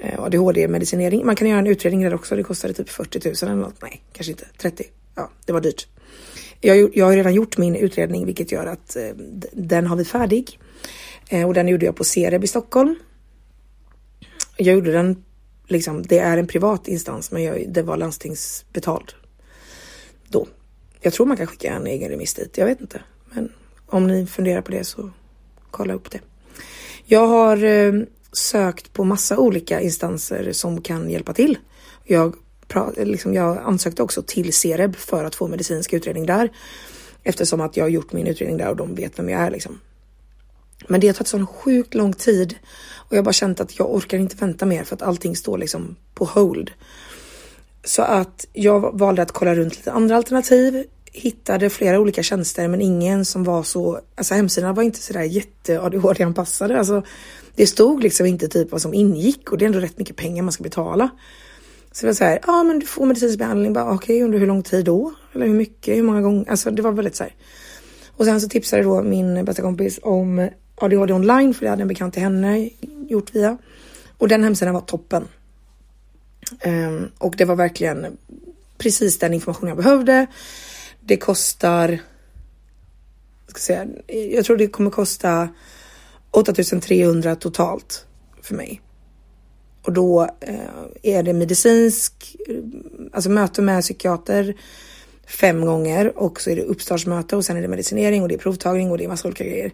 Eh, 0.04 0.20
ADHD-medicinering. 0.22 1.26
Man 1.26 1.36
kan 1.36 1.48
göra 1.48 1.58
en 1.58 1.66
utredning 1.66 2.02
där 2.02 2.14
också. 2.14 2.36
Det 2.36 2.42
kostade 2.42 2.74
typ 2.74 2.88
40 2.88 3.20
000 3.24 3.34
eller 3.42 3.62
något. 3.62 3.82
Nej, 3.82 4.02
kanske 4.12 4.30
inte 4.30 4.46
30. 4.58 4.84
Ja, 5.14 5.30
det 5.46 5.52
var 5.52 5.60
dyrt. 5.60 5.86
Jag, 6.60 6.96
jag 6.96 7.06
har 7.06 7.12
redan 7.12 7.34
gjort 7.34 7.58
min 7.58 7.76
utredning, 7.76 8.26
vilket 8.26 8.52
gör 8.52 8.66
att 8.66 8.96
eh, 8.96 9.02
den 9.52 9.86
har 9.86 9.96
vi 9.96 10.04
färdig 10.04 10.60
eh, 11.28 11.46
och 11.46 11.54
den 11.54 11.68
gjorde 11.68 11.86
jag 11.86 11.96
på 11.96 12.04
Cereb 12.04 12.44
i 12.44 12.46
Stockholm. 12.46 12.94
Jag 14.56 14.74
gjorde 14.74 14.92
den 14.92 15.24
liksom, 15.68 16.02
det 16.02 16.18
är 16.18 16.38
en 16.38 16.46
privat 16.46 16.88
instans, 16.88 17.30
men 17.30 17.42
jag, 17.42 17.64
det 17.68 17.82
var 17.82 17.96
landstingsbetald 17.96 19.12
då. 20.28 20.46
Jag 21.00 21.12
tror 21.12 21.26
man 21.26 21.36
kan 21.36 21.46
skicka 21.46 21.72
en 21.72 21.86
egen 21.86 22.08
remiss 22.08 22.34
dit. 22.34 22.58
Jag 22.58 22.66
vet 22.66 22.80
inte, 22.80 23.02
men 23.34 23.52
om 23.86 24.06
ni 24.06 24.26
funderar 24.26 24.62
på 24.62 24.70
det 24.70 24.84
så 24.84 25.10
kolla 25.70 25.94
upp 25.94 26.10
det. 26.10 26.20
Jag 27.04 27.26
har 27.26 27.64
eh, 27.64 27.92
sökt 28.32 28.92
på 28.92 29.04
massa 29.04 29.38
olika 29.38 29.80
instanser 29.80 30.52
som 30.52 30.80
kan 30.80 31.10
hjälpa 31.10 31.32
till. 31.32 31.58
Jag, 32.04 32.36
liksom, 32.96 33.34
jag 33.34 33.58
ansökte 33.58 34.02
också 34.02 34.22
till 34.22 34.52
Cereb 34.52 34.96
för 34.96 35.24
att 35.24 35.34
få 35.34 35.48
medicinsk 35.48 35.92
utredning 35.92 36.26
där 36.26 36.52
eftersom 37.22 37.60
att 37.60 37.76
jag 37.76 37.84
har 37.84 37.90
gjort 37.90 38.12
min 38.12 38.26
utredning 38.26 38.56
där 38.56 38.68
och 38.68 38.76
de 38.76 38.94
vet 38.94 39.18
vem 39.18 39.28
jag 39.28 39.40
är 39.40 39.50
liksom. 39.50 39.80
Men 40.88 41.00
det 41.00 41.06
har 41.06 41.14
tagit 41.14 41.28
sån 41.28 41.46
sjukt 41.46 41.94
lång 41.94 42.12
tid 42.12 42.54
och 42.94 43.12
jag 43.12 43.18
har 43.18 43.24
bara 43.24 43.32
känt 43.32 43.60
att 43.60 43.78
jag 43.78 43.94
orkar 43.94 44.18
inte 44.18 44.36
vänta 44.36 44.66
mer 44.66 44.84
för 44.84 44.96
att 44.96 45.02
allting 45.02 45.36
står 45.36 45.58
liksom 45.58 45.96
på 46.14 46.24
hold. 46.24 46.70
Så 47.84 48.02
att 48.02 48.46
jag 48.52 48.98
valde 48.98 49.22
att 49.22 49.32
kolla 49.32 49.54
runt 49.54 49.76
lite 49.76 49.92
andra 49.92 50.16
alternativ, 50.16 50.84
hittade 51.12 51.70
flera 51.70 52.00
olika 52.00 52.22
tjänster 52.22 52.68
men 52.68 52.80
ingen 52.80 53.24
som 53.24 53.44
var 53.44 53.62
så, 53.62 54.00
alltså 54.14 54.34
hemsidan 54.34 54.74
var 54.74 54.82
inte 54.82 55.02
sådär 55.02 55.22
jätte 55.22 55.80
ADHD-anpassade. 55.80 56.78
Alltså 56.78 57.02
det 57.54 57.66
stod 57.66 58.02
liksom 58.02 58.26
inte 58.26 58.48
typ 58.48 58.72
vad 58.72 58.82
som 58.82 58.94
ingick 58.94 59.52
och 59.52 59.58
det 59.58 59.64
är 59.64 59.66
ändå 59.66 59.80
rätt 59.80 59.98
mycket 59.98 60.16
pengar 60.16 60.42
man 60.42 60.52
ska 60.52 60.62
betala. 60.62 61.10
Så 61.92 62.06
det 62.06 62.06
var 62.06 62.14
så 62.14 62.24
här, 62.24 62.38
ja 62.46 62.52
ah, 62.52 62.62
men 62.62 62.78
du 62.78 62.86
får 62.86 63.06
medicinsk 63.06 63.38
behandling, 63.38 63.72
bara 63.72 63.84
okej 63.84 63.96
okay, 63.96 64.22
under 64.22 64.38
hur 64.38 64.46
lång 64.46 64.62
tid 64.62 64.84
då? 64.84 65.14
Eller 65.34 65.46
hur 65.46 65.54
mycket, 65.54 65.96
hur 65.96 66.02
många 66.02 66.20
gånger? 66.20 66.50
Alltså 66.50 66.70
det 66.70 66.82
var 66.82 66.92
väldigt 66.92 67.16
så 67.16 67.22
här. 67.24 67.34
Och 68.16 68.24
sen 68.24 68.40
så 68.40 68.48
tipsade 68.48 68.82
då 68.82 69.02
min 69.02 69.44
bästa 69.44 69.62
kompis 69.62 70.00
om 70.02 70.48
ADHD 70.74 71.12
online, 71.12 71.54
för 71.54 71.64
det 71.64 71.70
hade 71.70 71.82
en 71.82 71.88
bekant 71.88 72.14
till 72.14 72.22
henne 72.22 72.70
gjort 73.08 73.34
via. 73.34 73.58
Och 74.18 74.28
den 74.28 74.44
hemsidan 74.44 74.74
var 74.74 74.80
toppen. 74.80 75.28
Um, 76.66 77.10
och 77.18 77.34
det 77.36 77.44
var 77.44 77.56
verkligen 77.56 78.06
precis 78.78 79.18
den 79.18 79.34
information 79.34 79.68
jag 79.68 79.76
behövde. 79.76 80.26
Det 81.06 81.16
kostar, 81.16 81.98
ska 83.46 83.58
säga, 83.58 83.86
jag 84.06 84.44
tror 84.44 84.56
det 84.56 84.66
kommer 84.66 84.90
kosta 84.90 85.48
8300 86.30 87.36
totalt 87.36 88.06
för 88.42 88.54
mig. 88.54 88.80
Och 89.82 89.92
då 89.92 90.22
eh, 90.40 90.58
är 91.02 91.22
det 91.22 91.32
medicinsk, 91.32 92.36
alltså 93.12 93.30
möte 93.30 93.62
med 93.62 93.82
psykiater 93.82 94.54
fem 95.26 95.66
gånger 95.66 96.18
och 96.18 96.40
så 96.40 96.50
är 96.50 96.56
det 96.56 96.62
uppstartsmöte 96.62 97.36
och 97.36 97.44
sen 97.44 97.56
är 97.56 97.62
det 97.62 97.68
medicinering 97.68 98.22
och 98.22 98.28
det 98.28 98.34
är 98.34 98.38
provtagning 98.38 98.90
och 98.90 98.98
det 98.98 99.04
är 99.04 99.08
massa 99.08 99.28
olika 99.28 99.44
grejer. 99.44 99.72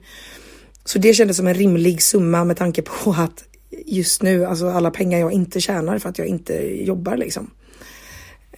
Så 0.85 0.99
det 0.99 1.14
kändes 1.14 1.37
som 1.37 1.47
en 1.47 1.54
rimlig 1.54 2.02
summa 2.02 2.44
med 2.44 2.56
tanke 2.56 2.82
på 2.82 3.11
att 3.18 3.44
just 3.87 4.23
nu, 4.23 4.44
alltså 4.44 4.68
alla 4.68 4.90
pengar 4.90 5.18
jag 5.18 5.32
inte 5.32 5.61
tjänar 5.61 5.99
för 5.99 6.08
att 6.08 6.18
jag 6.18 6.26
inte 6.26 6.54
jobbar 6.85 7.16
liksom. 7.16 7.50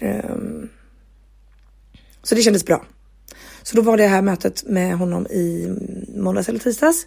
Um, 0.01 0.69
så 2.23 2.35
det 2.35 2.43
kändes 2.43 2.65
bra. 2.65 2.85
Så 3.63 3.77
då 3.77 3.83
var 3.83 3.97
det 3.97 4.07
här 4.07 4.23
mötet 4.23 4.65
med 4.67 4.99
honom 4.99 5.27
i 5.27 5.77
måndags 6.17 6.49
eller 6.49 6.59
tisdags. 6.59 7.07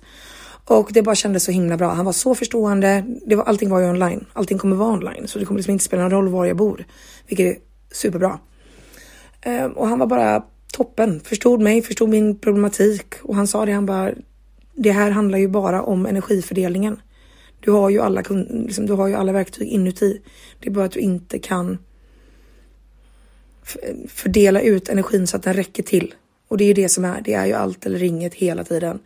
Och 0.65 0.89
det 0.93 1.01
bara 1.01 1.15
kändes 1.15 1.43
så 1.43 1.51
himla 1.51 1.77
bra. 1.77 1.93
Han 1.93 2.05
var 2.05 2.13
så 2.13 2.35
förstående. 2.35 3.05
Det 3.25 3.35
var, 3.35 3.43
allting 3.43 3.69
var 3.69 3.79
ju 3.79 3.89
online. 3.89 4.25
Allting 4.33 4.57
kommer 4.57 4.75
vara 4.75 4.93
online. 4.93 5.27
Så 5.27 5.39
det 5.39 5.45
kommer 5.45 5.57
liksom 5.57 5.71
inte 5.71 5.85
spela 5.85 6.01
någon 6.01 6.11
roll 6.11 6.27
var 6.27 6.45
jag 6.45 6.57
bor. 6.57 6.85
Vilket 7.27 7.45
är 7.45 7.61
superbra. 7.91 8.39
Ehm, 9.41 9.71
och 9.71 9.87
han 9.87 9.99
var 9.99 10.07
bara 10.07 10.43
toppen. 10.73 11.19
Förstod 11.19 11.61
mig, 11.61 11.81
förstod 11.81 12.09
min 12.09 12.39
problematik. 12.39 13.15
Och 13.23 13.35
han 13.35 13.47
sa 13.47 13.65
det, 13.65 13.71
han 13.71 13.85
bara, 13.85 14.11
det 14.75 14.91
här 14.91 15.11
handlar 15.11 15.37
ju 15.37 15.47
bara 15.47 15.83
om 15.83 16.05
energifördelningen. 16.05 17.01
Du 17.59 17.71
har 17.71 17.89
ju 17.89 18.01
alla, 18.01 18.23
liksom, 18.49 18.85
du 18.85 18.93
har 18.93 19.07
ju 19.07 19.13
alla 19.13 19.31
verktyg 19.31 19.67
inuti. 19.67 20.21
Det 20.59 20.69
är 20.69 20.73
bara 20.73 20.85
att 20.85 20.91
du 20.91 20.99
inte 20.99 21.39
kan 21.39 21.77
fördela 24.07 24.61
ut 24.61 24.89
energin 24.89 25.27
så 25.27 25.37
att 25.37 25.43
den 25.43 25.53
räcker 25.53 25.83
till. 25.83 26.15
Och 26.47 26.57
det 26.57 26.63
är 26.63 26.67
ju 26.67 26.73
det 26.73 26.89
som 26.89 27.05
är, 27.05 27.21
det 27.21 27.33
är 27.33 27.45
ju 27.45 27.53
allt 27.53 27.85
eller 27.85 28.03
inget 28.03 28.33
hela 28.33 28.63
tiden. 28.63 28.99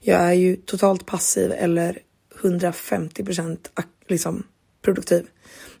Jag 0.00 0.20
är 0.20 0.32
ju 0.32 0.56
totalt 0.56 1.06
passiv 1.06 1.52
eller 1.52 1.98
150 2.40 3.24
procent 3.24 3.70
liksom 4.08 4.42
produktiv. 4.82 5.26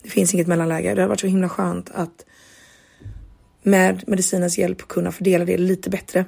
Det 0.02 0.10
finns 0.10 0.34
inget 0.34 0.46
mellanläge. 0.46 0.94
Det 0.94 1.00
har 1.00 1.08
varit 1.08 1.20
så 1.20 1.26
himla 1.26 1.48
skönt 1.48 1.90
att 1.94 2.24
med 3.62 4.08
medicinens 4.08 4.58
hjälp 4.58 4.88
kunna 4.88 5.12
fördela 5.12 5.44
det 5.44 5.58
lite 5.58 5.90
bättre. 5.90 6.24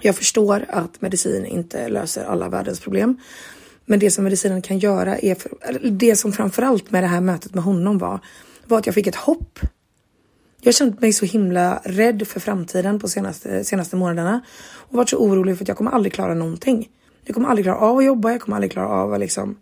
Jag 0.00 0.16
förstår 0.16 0.64
att 0.68 1.00
medicin 1.00 1.46
inte 1.46 1.88
löser 1.88 2.24
alla 2.24 2.48
världens 2.48 2.80
problem. 2.80 3.20
Men 3.84 3.98
det 3.98 4.10
som 4.10 4.24
medicinen 4.24 4.62
kan 4.62 4.78
göra 4.78 5.18
är, 5.18 5.34
för, 5.34 5.50
det 5.90 6.16
som 6.16 6.32
framförallt 6.32 6.90
med 6.90 7.02
det 7.02 7.06
här 7.06 7.20
mötet 7.20 7.54
med 7.54 7.64
honom 7.64 7.98
var, 7.98 8.20
var 8.66 8.78
att 8.78 8.86
jag 8.86 8.94
fick 8.94 9.06
ett 9.06 9.14
hopp. 9.14 9.60
Jag 10.66 10.72
har 10.72 10.74
känt 10.74 11.00
mig 11.00 11.12
så 11.12 11.24
himla 11.26 11.80
rädd 11.84 12.28
för 12.28 12.40
framtiden 12.40 12.98
på 12.98 13.08
senaste, 13.08 13.64
senaste 13.64 13.96
månaderna 13.96 14.40
och 14.76 14.94
varit 14.94 15.08
så 15.08 15.16
orolig 15.16 15.56
för 15.56 15.64
att 15.64 15.68
jag 15.68 15.76
kommer 15.76 15.90
aldrig 15.90 16.12
klara 16.12 16.34
någonting. 16.34 16.88
Jag 17.24 17.34
kommer 17.34 17.48
aldrig 17.48 17.64
klara 17.64 17.78
av 17.78 17.98
att 17.98 18.04
jobba, 18.04 18.32
jag 18.32 18.40
kommer 18.40 18.56
aldrig 18.56 18.72
klara 18.72 18.88
av 18.88 19.12
att 19.12 19.20
liksom 19.20 19.56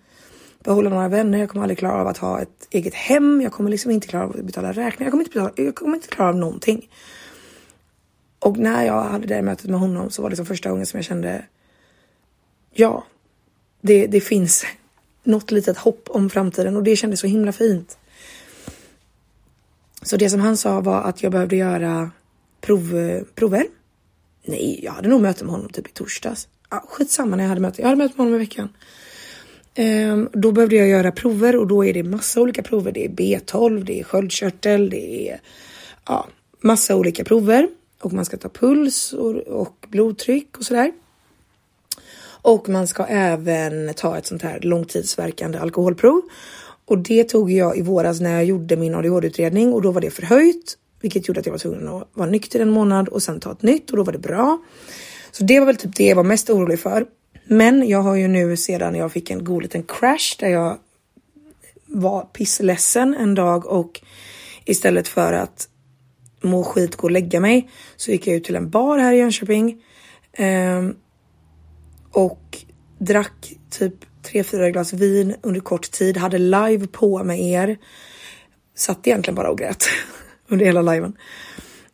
behålla 0.63 0.91
några 0.91 1.09
vänner, 1.09 1.39
jag 1.39 1.49
kommer 1.49 1.63
aldrig 1.63 1.79
klara 1.79 2.01
av 2.01 2.07
att 2.07 2.19
ha 2.19 2.41
ett 2.41 2.69
eget 2.71 2.95
hem, 2.95 3.41
jag 3.41 3.53
kommer 3.53 3.71
liksom 3.71 3.91
inte 3.91 4.07
klara 4.07 4.25
av 4.25 4.31
att 4.31 4.45
betala 4.45 4.73
räkningar, 4.73 5.05
jag 5.07 5.11
kommer 5.11 5.25
inte, 5.25 5.31
betala, 5.31 5.53
jag 5.57 5.75
kommer 5.75 5.97
inte 5.97 6.09
klara 6.09 6.29
av 6.29 6.37
någonting. 6.37 6.89
Och 8.39 8.59
när 8.59 8.85
jag 8.85 9.03
hade 9.03 9.27
det 9.27 9.43
mötet 9.43 9.71
med 9.71 9.81
honom 9.81 10.11
så 10.11 10.23
var 10.23 10.31
det 10.31 10.37
som 10.37 10.47
första 10.47 10.71
gången 10.71 10.87
som 10.87 10.99
jag 10.99 11.05
kände 11.05 11.45
ja, 12.71 13.05
det, 13.81 14.07
det 14.07 14.21
finns 14.21 14.67
något 15.23 15.51
litet 15.51 15.79
hopp 15.79 16.09
om 16.11 16.31
framtiden 16.31 16.77
och 16.77 16.83
det 16.83 16.97
kändes 16.97 17.21
så 17.21 17.27
himla 17.27 17.53
fint. 17.53 17.99
Så 20.05 20.17
det 20.17 20.31
som 20.31 20.41
han 20.41 20.57
sa 20.57 20.81
var 20.81 21.03
att 21.03 21.23
jag 21.23 21.33
behövde 21.33 21.57
göra 21.57 22.11
prov, 22.61 23.21
prover. 23.35 23.67
Nej, 24.45 24.81
jag 24.83 24.93
hade 24.93 25.09
nog 25.09 25.21
möte 25.21 25.45
med 25.45 25.53
honom 25.53 25.69
typ 25.69 25.89
i 25.89 25.93
torsdags. 25.93 26.49
Ja, 26.71 26.85
skitsamma 26.89 27.37
när 27.37 27.45
jag 27.45 27.49
hade 27.49 27.61
möte. 27.61 27.83
Jag 27.83 27.89
hade 27.89 28.03
möte 28.03 28.15
med 28.17 28.27
honom 28.27 28.35
i 28.35 28.39
veckan. 28.39 28.69
Ehm, 29.75 30.29
då 30.33 30.53
behövde 30.53 30.77
jag 30.77 30.89
göra 30.89 31.13
prover 31.13 31.57
och 31.57 31.67
då 31.67 31.85
är 31.85 31.93
det 31.93 32.03
massa 32.03 32.41
olika 32.41 32.63
prover. 32.63 32.93
Det 32.93 33.05
är 33.05 33.09
B12, 33.09 33.85
det 33.85 34.01
är 34.01 34.05
sköldkörtel, 34.05 34.91
det 34.91 35.31
är 35.31 35.41
ja, 36.07 36.29
massa 36.61 36.97
olika 36.97 37.25
prover 37.25 37.69
och 38.01 38.13
man 38.13 38.25
ska 38.25 38.37
ta 38.37 38.49
puls 38.49 39.13
och, 39.13 39.37
och 39.37 39.87
blodtryck 39.89 40.59
och 40.59 40.65
sådär. 40.65 40.93
Och 42.27 42.69
man 42.69 42.87
ska 42.87 43.05
även 43.05 43.95
ta 43.95 44.19
ett 44.19 44.27
sånt 44.27 44.43
här 44.43 44.61
långtidsverkande 44.61 45.59
alkoholprov. 45.59 46.23
Och 46.87 46.99
det 46.99 47.25
tog 47.25 47.53
jag 47.53 47.79
i 47.79 47.83
våras 47.83 48.21
när 48.21 48.33
jag 48.33 48.45
gjorde 48.45 48.77
min 48.77 48.95
ADHD-utredning 48.95 49.73
och 49.73 49.83
då 49.83 49.93
var 49.93 50.01
det 50.01 50.11
förhöjt, 50.11 50.79
vilket 51.01 51.29
gjorde 51.29 51.41
att 51.41 51.47
jag 51.47 51.53
var 51.53 51.59
tvungen 51.59 51.89
att 51.89 52.09
vara 52.15 52.31
nykter 52.31 52.61
en 52.61 52.71
månad 52.71 53.09
och 53.09 53.23
sen 53.23 53.41
ta 53.41 53.53
ett 53.53 53.63
nytt 53.63 53.91
och 53.91 53.97
då 53.97 54.03
var 54.05 54.13
det 54.13 54.19
bra. 54.19 54.59
Så 55.31 55.45
det 55.45 55.59
var 55.61 55.67
väl 55.67 55.77
typ 55.77 55.97
det 55.97 56.05
jag 56.05 56.17
var 56.17 56.25
mest 56.25 56.51
orolig 56.51 56.81
för. 56.81 57.07
Men 57.45 57.89
jag 57.89 58.03
har 58.03 58.15
ju 58.15 58.29
nu 58.29 58.57
sedan 58.57 58.95
jag 58.95 59.13
fick 59.13 59.31
en 59.31 59.45
god 59.45 59.63
liten 59.63 59.83
crash 59.83 60.37
där 60.39 60.49
jag 60.49 60.79
var 61.87 62.25
pissledsen 62.25 63.15
en 63.15 63.35
dag 63.35 63.67
och 63.67 64.01
istället 64.65 65.09
för 65.09 65.33
att 65.33 65.69
må 66.43 66.65
skit, 66.65 66.97
gå 66.97 67.05
och 67.05 67.11
lägga 67.11 67.41
mig 67.41 67.71
så 67.97 68.11
gick 68.11 68.27
jag 68.27 68.37
ut 68.37 68.45
till 68.45 68.57
en 68.57 68.71
bar 68.71 68.99
här 68.99 69.13
i 69.13 69.19
Jönköping. 69.19 69.83
eh, 70.33 70.83
och 72.13 72.59
drack 72.99 73.53
typ 73.71 73.95
tre, 74.25 74.45
fyra 74.45 74.71
glas 74.71 74.93
vin 74.93 75.35
under 75.43 75.61
kort 75.61 75.91
tid, 75.91 76.17
hade 76.17 76.39
live 76.39 76.87
på 76.87 77.25
med 77.25 77.41
er. 77.41 77.79
Satt 78.75 79.07
egentligen 79.07 79.35
bara 79.35 79.51
och 79.51 79.59
grät 79.59 79.85
under 80.49 80.67
hela 80.67 80.83
liven. 80.83 81.17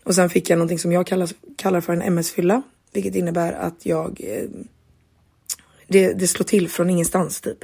Och 0.05 0.15
sen 0.15 0.31
fick 0.31 0.51
jag 0.51 0.57
någonting 0.57 0.79
som 0.79 0.93
jag 0.93 1.07
kallar, 1.07 1.31
kallar 1.57 1.81
för 1.81 1.93
en 1.93 2.03
MS-fylla, 2.03 2.63
vilket 2.93 3.15
innebär 3.15 3.53
att 3.53 3.87
jag 3.87 4.21
eh, 4.25 4.49
det, 5.91 6.13
det 6.13 6.27
slår 6.27 6.45
till 6.45 6.69
från 6.69 6.91
ingenstans 6.91 7.41
typ. 7.41 7.59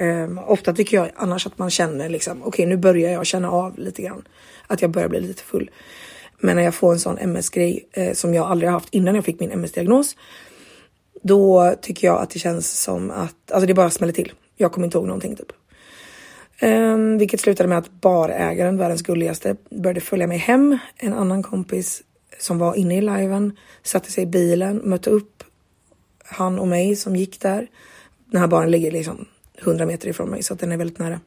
Um, 0.00 0.38
ofta 0.38 0.72
tycker 0.72 0.96
jag 0.96 1.10
annars 1.16 1.46
att 1.46 1.58
man 1.58 1.70
känner 1.70 2.08
liksom 2.08 2.38
okej, 2.38 2.48
okay, 2.48 2.66
nu 2.66 2.76
börjar 2.76 3.12
jag 3.12 3.26
känna 3.26 3.50
av 3.50 3.78
lite 3.78 4.02
grann 4.02 4.28
att 4.66 4.82
jag 4.82 4.90
börjar 4.90 5.08
bli 5.08 5.20
lite 5.20 5.42
full. 5.42 5.70
Men 6.40 6.56
när 6.56 6.62
jag 6.62 6.74
får 6.74 6.92
en 6.92 7.00
sån 7.00 7.18
MS 7.18 7.50
grej 7.50 7.88
eh, 7.92 8.12
som 8.12 8.34
jag 8.34 8.46
aldrig 8.46 8.70
haft 8.70 8.88
innan 8.90 9.14
jag 9.14 9.24
fick 9.24 9.40
min 9.40 9.50
MS 9.50 9.72
diagnos 9.72 10.16
då 11.24 11.74
tycker 11.80 12.06
jag 12.06 12.20
att 12.20 12.30
det 12.30 12.38
känns 12.38 12.80
som 12.82 13.10
att, 13.10 13.52
alltså 13.52 13.66
det 13.66 13.74
bara 13.74 13.90
smäller 13.90 14.12
till. 14.12 14.32
Jag 14.56 14.72
kommer 14.72 14.84
inte 14.84 14.98
ihåg 14.98 15.06
någonting 15.06 15.36
typ. 15.36 15.52
Um, 16.62 17.18
vilket 17.18 17.40
slutade 17.40 17.68
med 17.68 17.78
att 17.78 17.90
barägaren, 17.90 18.76
världens 18.76 19.02
gulligaste, 19.02 19.56
började 19.70 20.00
följa 20.00 20.26
mig 20.26 20.38
hem. 20.38 20.78
En 20.96 21.12
annan 21.12 21.42
kompis 21.42 22.02
som 22.38 22.58
var 22.58 22.74
inne 22.74 22.98
i 22.98 23.00
liven 23.00 23.56
satte 23.82 24.12
sig 24.12 24.22
i 24.22 24.26
bilen, 24.26 24.80
mötte 24.84 25.10
upp 25.10 25.44
han 26.24 26.58
och 26.58 26.68
mig 26.68 26.96
som 26.96 27.16
gick 27.16 27.40
där. 27.40 27.66
Den 28.24 28.40
här 28.40 28.48
baren 28.48 28.70
ligger 28.70 28.90
liksom 28.90 29.24
100 29.62 29.86
meter 29.86 30.08
ifrån 30.08 30.30
mig 30.30 30.42
så 30.42 30.54
att 30.54 30.60
den 30.60 30.72
är 30.72 30.76
väldigt 30.76 30.98
nära. 30.98 31.20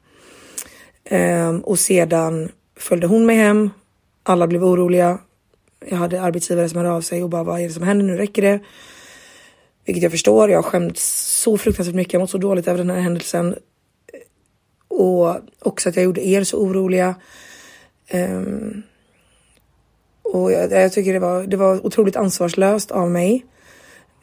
Um, 1.49 1.59
och 1.59 1.79
sedan 1.79 2.51
följde 2.75 3.07
hon 3.07 3.25
mig 3.25 3.35
hem. 3.35 3.69
Alla 4.23 4.47
blev 4.47 4.63
oroliga. 4.63 5.19
Jag 5.85 5.97
hade 5.97 6.21
arbetsgivare 6.21 6.69
som 6.69 6.77
hörde 6.77 6.91
av 6.91 7.01
sig 7.01 7.23
och 7.23 7.29
bara 7.29 7.43
vad 7.43 7.59
är 7.59 7.67
det 7.67 7.73
som 7.73 7.83
händer? 7.83 8.05
Nu 8.05 8.17
räcker 8.17 8.41
det. 8.41 8.59
Vilket 9.87 10.03
jag 10.03 10.11
förstår. 10.11 10.49
Jag 10.49 10.57
har 10.57 10.63
skämts 10.63 11.41
så 11.41 11.57
fruktansvärt 11.57 11.95
mycket. 11.95 12.13
Jag 12.13 12.19
mått 12.19 12.29
så 12.29 12.37
dåligt 12.37 12.67
över 12.67 12.77
den 12.77 12.89
här 12.89 13.01
händelsen. 13.01 13.55
Och 14.87 15.35
också 15.59 15.89
att 15.89 15.95
jag 15.95 16.05
gjorde 16.05 16.27
er 16.27 16.43
så 16.43 16.57
oroliga. 16.57 17.15
Um, 18.13 18.83
och 20.21 20.51
jag, 20.51 20.71
jag, 20.71 20.93
tycker 20.93 21.13
det 21.13 21.19
var, 21.19 21.43
det 21.43 21.57
var 21.57 21.85
otroligt 21.85 22.15
ansvarslöst 22.15 22.91
av 22.91 23.11
mig. 23.11 23.45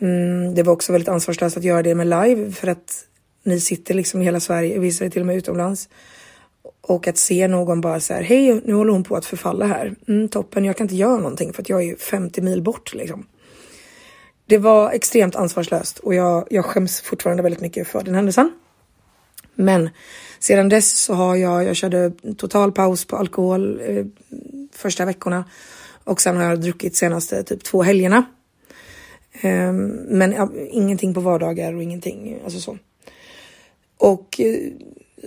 Mm, 0.00 0.54
det 0.54 0.62
var 0.62 0.73
också 0.73 0.92
väldigt 0.92 1.09
ansvarslöst 1.09 1.56
att 1.56 1.64
göra 1.64 1.83
det 1.83 1.94
med 1.94 2.06
live 2.06 2.52
för 2.52 2.68
att 2.68 3.06
ni 3.42 3.61
sitter 3.61 3.94
liksom 3.94 4.23
i 4.23 4.25
hela 4.25 4.40
Sverige, 4.40 4.78
vissa 4.78 5.04
är 5.04 5.11
till 5.11 5.23
och 5.23 5.26
med 5.26 5.37
utomlands. 5.37 5.88
Och 6.80 7.09
att 7.09 7.16
se 7.16 7.49
någon 7.49 7.80
bara 7.80 8.00
så 8.00 8.14
här, 8.14 8.23
hej 8.23 8.61
nu 8.64 8.75
håller 8.75 8.92
hon 8.92 9.04
på 9.04 9.16
att 9.16 9.26
förfalla 9.26 9.66
här. 9.66 9.94
Mm, 10.09 10.28
toppen, 10.28 10.64
jag 10.64 10.76
kan 10.76 10.85
inte 10.85 10.97
göra 10.97 11.16
någonting 11.16 11.52
för 11.52 11.62
att 11.62 11.68
jag 11.68 11.85
är 11.85 11.97
50 11.97 12.40
mil 12.40 12.62
bort 12.62 12.94
liksom. 12.94 13.26
Det 14.46 14.58
var 14.58 14.92
extremt 14.92 15.36
ansvarslöst 15.36 15.98
och 15.98 16.14
jag, 16.14 16.46
jag 16.50 16.64
skäms 16.64 17.00
fortfarande 17.00 17.42
väldigt 17.42 17.60
mycket 17.60 17.88
för 17.88 18.02
den 18.02 18.14
händelsen. 18.14 18.52
Men 19.54 19.90
sedan 20.38 20.68
dess 20.68 20.90
så 20.90 21.14
har 21.14 21.36
jag, 21.36 21.64
jag 21.64 21.76
körde 21.76 22.12
total 22.36 22.72
paus 22.72 23.04
på 23.04 23.16
alkohol 23.16 23.80
eh, 23.80 24.06
första 24.72 25.04
veckorna 25.04 25.44
och 26.04 26.20
sen 26.20 26.36
har 26.36 26.44
jag 26.44 26.60
druckit 26.60 26.96
senaste 26.96 27.42
typ 27.42 27.64
två 27.64 27.82
helgerna. 27.82 28.24
Eh, 29.32 29.72
men 30.08 30.32
ja, 30.32 30.48
ingenting 30.70 31.14
på 31.14 31.20
vardagar 31.20 31.74
och 31.74 31.82
ingenting, 31.82 32.40
alltså 32.44 32.60
så. 32.60 32.78
Och 33.98 34.40
eh, 34.40 34.72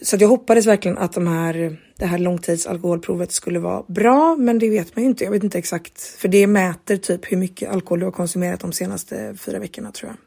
så 0.01 0.16
att 0.16 0.22
jag 0.22 0.30
hoppades 0.30 0.66
verkligen 0.66 0.98
att 0.98 1.13
de 1.13 1.27
här, 1.27 1.77
det 1.98 2.06
här 2.06 2.18
långtidsalkoholprovet 2.18 3.32
skulle 3.32 3.60
vara 3.60 3.84
bra, 3.88 4.36
men 4.36 4.60
det 4.60 4.70
vet 4.70 4.96
man 4.96 5.04
ju 5.04 5.10
inte. 5.10 5.24
Jag 5.24 5.32
vet 5.32 5.44
inte 5.44 5.58
exakt, 5.58 6.01
för 6.01 6.27
det 6.27 6.48
mäter 6.48 6.98
typ 6.98 7.32
hur 7.32 7.38
mycket 7.38 7.72
alkohol 7.72 8.00
du 8.00 8.06
har 8.06 8.12
konsumerat 8.12 8.60
de 8.60 8.72
senaste 8.72 9.36
fyra 9.39 9.60
veckorna 9.60 9.92
tror 9.92 10.12
jag. 10.12 10.18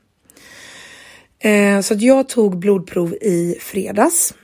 Eh, 1.42 1.80
så 1.80 1.94
att 1.94 2.02
jag 2.02 2.28
tog 2.28 2.58
blodprov 2.58 3.14
i 3.14 3.56
fredags 3.60 4.34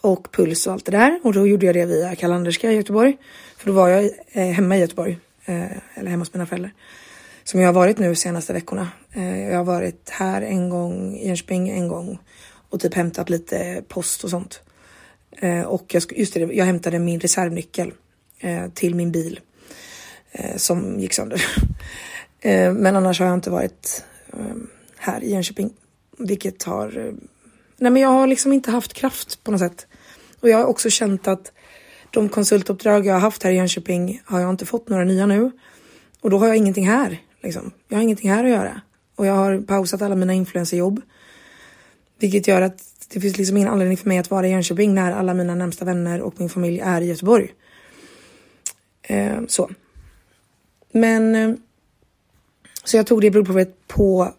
och 0.00 0.32
puls 0.32 0.66
och 0.66 0.72
allt 0.72 0.84
det 0.84 0.92
där 0.92 1.20
och 1.22 1.32
då 1.32 1.46
gjorde 1.46 1.66
jag 1.66 1.74
det 1.74 1.84
via 1.84 2.14
Kalanderska 2.14 2.72
i 2.72 2.76
Göteborg. 2.76 3.16
För 3.56 3.66
då 3.66 3.72
var 3.72 3.88
jag 3.88 4.10
eh, 4.32 4.46
hemma 4.46 4.76
i 4.76 4.80
Göteborg, 4.80 5.18
eh, 5.44 5.64
eller 5.94 6.10
hemma 6.10 6.20
hos 6.20 6.34
mina 6.34 6.46
föräldrar. 6.46 6.72
Som 7.44 7.60
jag 7.60 7.68
har 7.68 7.72
varit 7.72 7.98
nu 7.98 8.14
senaste 8.14 8.52
veckorna. 8.52 8.88
Eh, 9.12 9.48
jag 9.48 9.56
har 9.56 9.64
varit 9.64 10.10
här 10.10 10.42
en 10.42 10.70
gång 10.70 11.16
i 11.16 11.28
Jönköping 11.28 11.68
en 11.68 11.88
gång 11.88 12.18
och 12.76 12.82
typ 12.82 12.94
hämtat 12.94 13.30
lite 13.30 13.82
post 13.88 14.24
och 14.24 14.30
sånt. 14.30 14.60
Eh, 15.30 15.62
och 15.62 15.94
jag, 15.94 16.02
just 16.16 16.34
det, 16.34 16.40
jag 16.40 16.64
hämtade 16.64 16.98
min 16.98 17.20
reservnyckel 17.20 17.92
eh, 18.40 18.68
till 18.68 18.94
min 18.94 19.12
bil 19.12 19.40
eh, 20.32 20.56
som 20.56 21.00
gick 21.00 21.12
sönder. 21.12 21.44
Eh, 22.40 22.72
men 22.72 22.96
annars 22.96 23.20
har 23.20 23.26
jag 23.26 23.34
inte 23.34 23.50
varit 23.50 24.04
eh, 24.32 24.56
här 24.96 25.24
i 25.24 25.32
Jönköping, 25.32 25.72
vilket 26.18 26.62
har... 26.62 26.98
Eh, 26.98 27.12
nej, 27.76 27.92
men 27.92 28.02
jag 28.02 28.08
har 28.08 28.26
liksom 28.26 28.52
inte 28.52 28.70
haft 28.70 28.92
kraft 28.92 29.44
på 29.44 29.50
något 29.50 29.60
sätt. 29.60 29.86
Och 30.40 30.48
jag 30.48 30.58
har 30.58 30.64
också 30.64 30.90
känt 30.90 31.28
att 31.28 31.52
de 32.10 32.28
konsultuppdrag 32.28 33.06
jag 33.06 33.14
har 33.14 33.20
haft 33.20 33.42
här 33.42 33.50
i 33.50 33.54
Jönköping 33.54 34.22
har 34.24 34.40
jag 34.40 34.50
inte 34.50 34.66
fått 34.66 34.88
några 34.88 35.04
nya 35.04 35.26
nu. 35.26 35.50
Och 36.20 36.30
då 36.30 36.38
har 36.38 36.46
jag 36.46 36.56
ingenting 36.56 36.88
här 36.88 37.22
Liksom. 37.46 37.70
Jag 37.88 37.96
har 37.96 38.02
ingenting 38.02 38.30
här 38.30 38.44
att 38.44 38.50
göra. 38.50 38.80
Och 39.16 39.26
jag 39.26 39.34
har 39.34 39.60
pausat 39.60 40.02
alla 40.02 40.14
mina 40.14 40.34
influencerjobb. 40.34 41.02
Vilket 42.18 42.48
gör 42.48 42.62
att 42.62 42.82
det 43.08 43.20
finns 43.20 43.38
liksom 43.38 43.56
ingen 43.56 43.68
anledning 43.68 43.96
för 43.96 44.08
mig 44.08 44.18
att 44.18 44.30
vara 44.30 44.46
i 44.46 44.50
Jönköping 44.50 44.94
när 44.94 45.12
alla 45.12 45.34
mina 45.34 45.54
närmsta 45.54 45.84
vänner 45.84 46.20
och 46.20 46.34
min 46.40 46.48
familj 46.48 46.80
är 46.80 47.00
i 47.00 47.06
Göteborg. 47.06 47.52
Eh, 49.02 49.36
så. 49.48 49.70
Men 50.92 51.34
eh, 51.34 51.54
så 52.84 52.96
jag 52.96 53.06
tog 53.06 53.20
det 53.20 53.30
blodprovet 53.30 53.88
på 53.88 54.32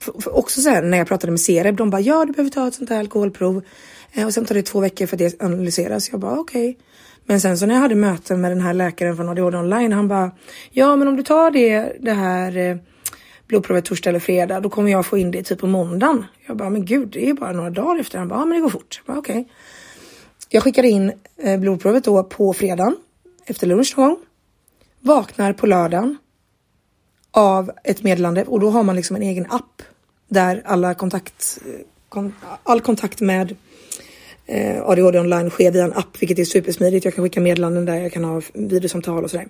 för, 0.00 0.20
för 0.20 0.36
också 0.36 0.60
så 0.60 0.70
här, 0.70 0.82
när 0.82 0.98
jag 0.98 1.08
pratade 1.08 1.30
med 1.30 1.40
Cereb, 1.40 1.76
de 1.76 1.90
bara 1.90 2.00
ja 2.00 2.24
du 2.24 2.32
behöver 2.32 2.50
ta 2.50 2.68
ett 2.68 2.74
sånt 2.74 2.90
här 2.90 2.98
alkoholprov 2.98 3.64
eh, 4.12 4.26
och 4.26 4.34
sen 4.34 4.44
tar 4.44 4.54
det 4.54 4.62
två 4.62 4.80
veckor 4.80 5.06
för 5.06 5.16
att 5.16 5.18
det 5.18 5.42
analyseras. 5.42 6.10
Jag 6.10 6.20
bara 6.20 6.38
okej. 6.38 6.70
Okay. 6.70 6.84
Men 7.24 7.40
sen 7.40 7.58
så 7.58 7.66
när 7.66 7.74
jag 7.74 7.82
hade 7.82 7.94
möten 7.94 8.40
med 8.40 8.50
den 8.50 8.60
här 8.60 8.74
läkaren 8.74 9.16
från 9.16 9.28
ADHD 9.28 9.56
online, 9.56 9.92
han 9.92 10.08
bara 10.08 10.30
ja 10.70 10.96
men 10.96 11.08
om 11.08 11.16
du 11.16 11.22
tar 11.22 11.50
det, 11.50 11.92
det 12.00 12.12
här 12.12 12.56
eh, 12.56 12.76
blodprovet 13.48 13.84
torsdag 13.84 14.10
eller 14.10 14.20
fredag, 14.20 14.60
då 14.60 14.70
kommer 14.70 14.90
jag 14.90 15.06
få 15.06 15.18
in 15.18 15.30
det 15.30 15.42
typ 15.42 15.58
på 15.58 15.66
måndagen. 15.66 16.24
Jag 16.46 16.56
bara 16.56 16.70
men 16.70 16.84
gud, 16.84 17.08
det 17.08 17.28
är 17.28 17.34
bara 17.34 17.52
några 17.52 17.70
dagar 17.70 18.00
efter. 18.00 18.18
Han 18.18 18.28
bara 18.28 18.38
ja 18.38 18.44
men 18.44 18.56
det 18.56 18.62
går 18.62 18.70
fort. 18.70 19.02
Jag 19.06 19.18
okej. 19.18 19.40
Okay. 19.40 19.52
Jag 20.48 20.62
skickade 20.62 20.88
in 20.88 21.12
eh, 21.36 21.60
blodprovet 21.60 22.04
då 22.04 22.24
på 22.24 22.52
fredagen 22.52 22.96
efter 23.46 23.66
lunch 23.66 23.94
någon 23.96 24.08
gång. 24.08 24.18
Vaknar 25.00 25.52
på 25.52 25.66
lördagen 25.66 26.18
av 27.30 27.70
ett 27.84 28.02
meddelande 28.02 28.44
och 28.44 28.60
då 28.60 28.70
har 28.70 28.82
man 28.82 28.96
liksom 28.96 29.16
en 29.16 29.22
egen 29.22 29.46
app 29.50 29.82
där 30.28 30.62
alla 30.64 30.94
kontakt, 30.94 31.58
eh, 32.14 32.26
all 32.62 32.80
kontakt 32.80 33.20
med 33.20 33.56
eh, 34.46 34.82
ADHD 34.82 35.20
online 35.20 35.50
sker 35.50 35.70
via 35.70 35.84
en 35.84 35.92
app, 35.92 36.22
vilket 36.22 36.38
är 36.38 36.44
supersmidigt. 36.44 37.04
Jag 37.04 37.14
kan 37.14 37.24
skicka 37.24 37.40
meddelanden 37.40 37.84
där, 37.84 37.94
jag 37.94 38.12
kan 38.12 38.24
ha 38.24 38.42
videosamtal 38.54 39.24
och 39.24 39.30
sådär. 39.30 39.48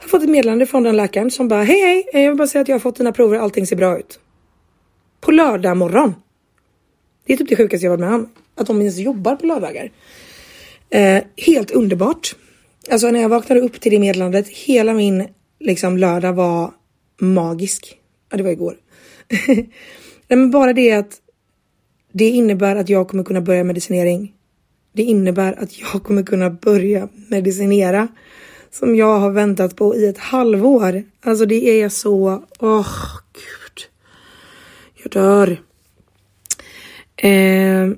Jag 0.00 0.04
har 0.04 0.08
fått 0.08 0.22
ett 0.22 0.30
meddelande 0.30 0.66
från 0.66 0.82
den 0.82 0.96
läkaren 0.96 1.30
som 1.30 1.48
bara 1.48 1.62
hej 1.62 1.80
hej, 1.80 2.08
eh, 2.12 2.20
jag 2.20 2.30
vill 2.30 2.38
bara 2.38 2.48
säga 2.48 2.62
att 2.62 2.68
jag 2.68 2.74
har 2.74 2.80
fått 2.80 2.96
dina 2.96 3.12
prover, 3.12 3.38
allting 3.38 3.66
ser 3.66 3.76
bra 3.76 3.98
ut. 3.98 4.20
På 5.20 5.30
lördag 5.30 5.76
morgon. 5.76 6.14
Det 7.26 7.32
är 7.32 7.36
typ 7.36 7.48
det 7.48 7.56
sjukaste 7.56 7.86
jag 7.86 7.90
varit 7.90 8.00
med 8.00 8.14
om. 8.14 8.28
Att 8.54 8.66
de 8.66 8.80
ens 8.80 8.98
jobbar 8.98 9.36
på 9.36 9.46
lördagar. 9.46 9.90
Eh, 10.90 11.22
helt 11.36 11.70
underbart. 11.70 12.36
Alltså 12.90 13.10
när 13.10 13.20
jag 13.20 13.28
vaknade 13.28 13.60
upp 13.60 13.80
till 13.80 13.92
det 13.92 13.98
meddelandet, 13.98 14.48
hela 14.48 14.94
min 14.94 15.28
liksom 15.58 15.96
lördag 15.96 16.32
var 16.32 16.70
magisk. 17.20 17.98
Ja, 18.30 18.36
det 18.36 18.42
var 18.42 18.50
igår. 18.50 18.76
Nej, 19.46 19.68
men 20.28 20.50
bara 20.50 20.72
det 20.72 20.92
att 20.92 21.20
det 22.12 22.28
innebär 22.28 22.76
att 22.76 22.88
jag 22.88 23.08
kommer 23.08 23.24
kunna 23.24 23.40
börja 23.40 23.64
medicinering. 23.64 24.32
Det 24.92 25.02
innebär 25.02 25.62
att 25.62 25.78
jag 25.78 26.02
kommer 26.02 26.22
kunna 26.22 26.50
börja 26.50 27.08
medicinera 27.28 28.08
som 28.70 28.96
jag 28.96 29.18
har 29.18 29.30
väntat 29.30 29.76
på 29.76 29.96
i 29.96 30.06
ett 30.06 30.18
halvår. 30.18 31.04
Alltså 31.20 31.46
det 31.46 31.82
är 31.82 31.88
så, 31.88 32.44
åh 32.58 32.80
oh, 32.80 32.88
gud. 33.32 33.88
Jag 35.02 35.12
dör. 35.12 35.62
Eh, 37.16 37.88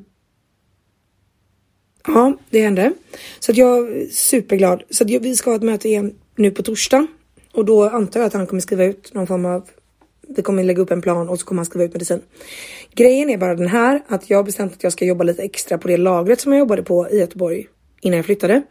ja, 2.06 2.38
det 2.50 2.60
hände. 2.60 2.92
Så 3.40 3.52
att 3.52 3.58
jag 3.58 3.92
är 3.92 4.06
superglad. 4.06 4.82
Så 4.90 5.04
att 5.04 5.10
jag, 5.10 5.20
vi 5.20 5.36
ska 5.36 5.50
ha 5.50 5.56
ett 5.56 5.62
möte 5.62 5.88
igen 5.88 6.14
nu 6.36 6.50
på 6.50 6.62
torsdag 6.62 7.06
och 7.52 7.64
då 7.64 7.88
antar 7.88 8.20
jag 8.20 8.26
att 8.26 8.32
han 8.32 8.46
kommer 8.46 8.60
skriva 8.60 8.84
ut 8.84 9.14
någon 9.14 9.26
form 9.26 9.44
av 9.44 9.68
vi 10.28 10.42
kommer 10.42 10.64
lägga 10.64 10.82
upp 10.82 10.90
en 10.90 11.02
plan 11.02 11.28
och 11.28 11.40
så 11.40 11.46
kommer 11.46 11.58
han 11.58 11.66
skriva 11.66 11.84
ut 11.84 11.92
medicin. 11.92 12.20
Grejen 12.94 13.30
är 13.30 13.38
bara 13.38 13.54
den 13.54 13.66
här 13.66 14.02
att 14.08 14.30
jag 14.30 14.38
har 14.38 14.44
bestämt 14.44 14.72
att 14.72 14.82
jag 14.82 14.92
ska 14.92 15.04
jobba 15.04 15.24
lite 15.24 15.42
extra 15.42 15.78
på 15.78 15.88
det 15.88 15.96
lagret 15.96 16.40
som 16.40 16.52
jag 16.52 16.58
jobbade 16.58 16.82
på 16.82 17.08
i 17.10 17.18
Göteborg 17.18 17.66
innan 18.00 18.16
jag 18.16 18.26
flyttade. 18.26 18.62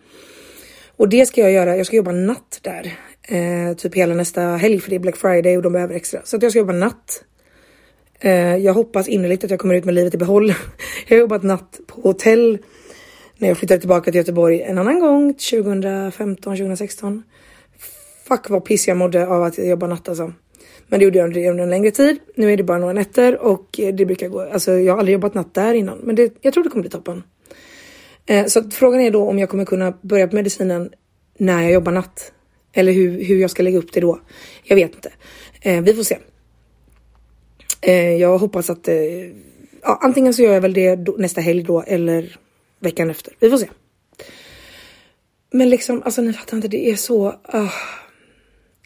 Och 1.02 1.10
det 1.10 1.26
ska 1.26 1.42
jag 1.42 1.52
göra. 1.52 1.78
Jag 1.78 1.86
ska 1.86 1.96
jobba 1.96 2.12
natt 2.12 2.60
där, 2.62 2.94
eh, 3.24 3.76
typ 3.76 3.96
hela 3.96 4.14
nästa 4.14 4.42
helg 4.42 4.80
för 4.80 4.90
det 4.90 4.96
är 4.96 5.00
Black 5.00 5.18
Friday 5.18 5.58
och 5.58 5.64
de 5.64 5.74
behöver 5.74 5.96
extra 5.96 6.22
så 6.24 6.36
att 6.36 6.44
jag 6.44 6.52
ska 6.52 6.60
jobba 6.60 6.74
natt. 6.74 7.24
Eh, 8.20 8.56
jag 8.56 8.74
hoppas 8.74 9.08
innerligt 9.08 9.44
att 9.44 9.52
jag 9.52 9.60
kommer 9.60 9.76
ut 9.76 9.86
med 9.86 9.94
livet 9.94 10.14
i 10.14 10.18
behåll. 10.18 10.50
jag 11.08 11.16
har 11.16 11.20
jobbat 11.22 11.44
natt 11.44 11.80
på 11.88 12.02
hotell 12.02 12.58
när 13.38 13.48
jag 13.48 13.58
flyttade 13.58 13.80
tillbaka 13.80 14.12
till 14.12 14.16
Göteborg 14.16 14.62
en 14.62 14.78
annan 14.78 15.00
gång 15.00 15.34
2015, 15.34 16.58
2016. 16.58 17.24
Fuck 18.28 18.50
vad 18.50 18.66
piss 18.66 18.88
jag 18.88 18.98
mådde 18.98 19.28
av 19.28 19.44
att 19.44 19.58
jobba 19.58 19.88
natt 19.88 20.10
alltså. 20.10 20.34
Men 20.88 21.00
det 21.00 21.06
gjorde 21.06 21.18
jag 21.18 21.26
under, 21.26 21.50
under 21.50 21.64
en 21.64 21.70
längre 21.70 21.92
tid. 21.92 22.20
Nu 22.36 22.54
är 22.54 22.58
det 22.58 22.64
bara 22.64 22.78
några 22.78 22.94
nätter 22.94 23.38
och 23.38 23.80
det 23.94 24.06
brukar 24.06 24.28
gå. 24.28 24.42
Alltså 24.42 24.72
jag 24.72 24.94
har 24.94 25.00
aldrig 25.00 25.14
jobbat 25.14 25.34
natt 25.34 25.54
där 25.54 25.74
innan, 25.74 25.98
men 25.98 26.16
det, 26.16 26.34
jag 26.42 26.54
tror 26.54 26.64
det 26.64 26.70
kommer 26.70 26.84
bli 26.84 26.92
toppen. 26.92 27.24
Eh, 28.32 28.46
så 28.46 28.70
frågan 28.70 29.02
är 29.02 29.12
då 29.12 29.30
om 29.30 29.40
jag 29.40 29.50
kommer 29.50 29.66
kunna 29.66 29.94
börja 30.02 30.28
på 30.28 30.36
medicinen 30.36 30.90
när 31.38 31.62
jag 31.62 31.72
jobbar 31.72 31.92
natt. 31.92 32.32
Eller 32.74 32.92
hur, 32.92 33.24
hur 33.24 33.38
jag 33.38 33.52
ska 33.52 33.64
lägga 33.64 33.78
upp 33.78 33.94
det 33.94 34.00
då. 34.00 34.20
Jag 34.64 34.76
vet 34.76 34.96
inte. 34.96 35.12
Eh, 35.62 35.82
vi 35.82 35.94
får 35.94 36.04
se. 36.04 36.18
Eh, 37.82 38.14
jag 38.14 38.38
hoppas 38.38 38.70
att 38.70 38.90
ja, 39.82 40.00
antingen 40.02 40.34
så 40.34 40.42
gör 40.42 40.54
jag 40.54 40.62
väl 40.62 40.74
det 40.74 41.18
nästa 41.18 41.42
helg 41.42 41.64
då 41.64 41.82
eller 41.82 42.38
veckan 42.80 43.10
efter. 43.10 43.34
Vi 43.40 43.50
får 43.50 43.58
se. 43.58 43.70
Men 45.52 45.70
liksom, 45.70 46.04
alltså 46.04 46.22
ni 46.22 46.34
fattar 46.34 46.58
inte, 46.58 46.68
det 46.68 46.90
är 46.90 46.96
så. 46.96 47.28
Uh, 47.54 47.74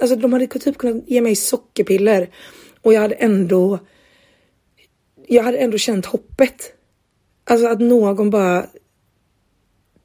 Alltså 0.01 0.15
de 0.15 0.33
hade 0.33 0.47
typ 0.47 0.77
kunnat 0.77 1.03
ge 1.07 1.21
mig 1.21 1.35
sockerpiller 1.35 2.29
och 2.81 2.93
jag 2.93 3.01
hade 3.01 3.15
ändå. 3.15 3.79
Jag 5.27 5.43
hade 5.43 5.57
ändå 5.57 5.77
känt 5.77 6.05
hoppet. 6.05 6.73
Alltså 7.43 7.67
att 7.67 7.79
någon 7.79 8.29
bara 8.29 8.65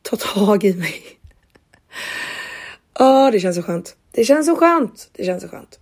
Ta 0.02 0.16
tag 0.16 0.64
i 0.64 0.74
mig. 0.74 1.02
Ja, 2.98 3.26
oh, 3.26 3.32
det 3.32 3.40
känns 3.40 3.56
så 3.56 3.62
skönt. 3.62 3.96
Det 4.12 4.24
känns 4.24 4.46
så 4.46 4.56
skönt. 4.56 5.10
Det 5.12 5.24
känns 5.24 5.42
så 5.42 5.48
skönt. 5.48 5.78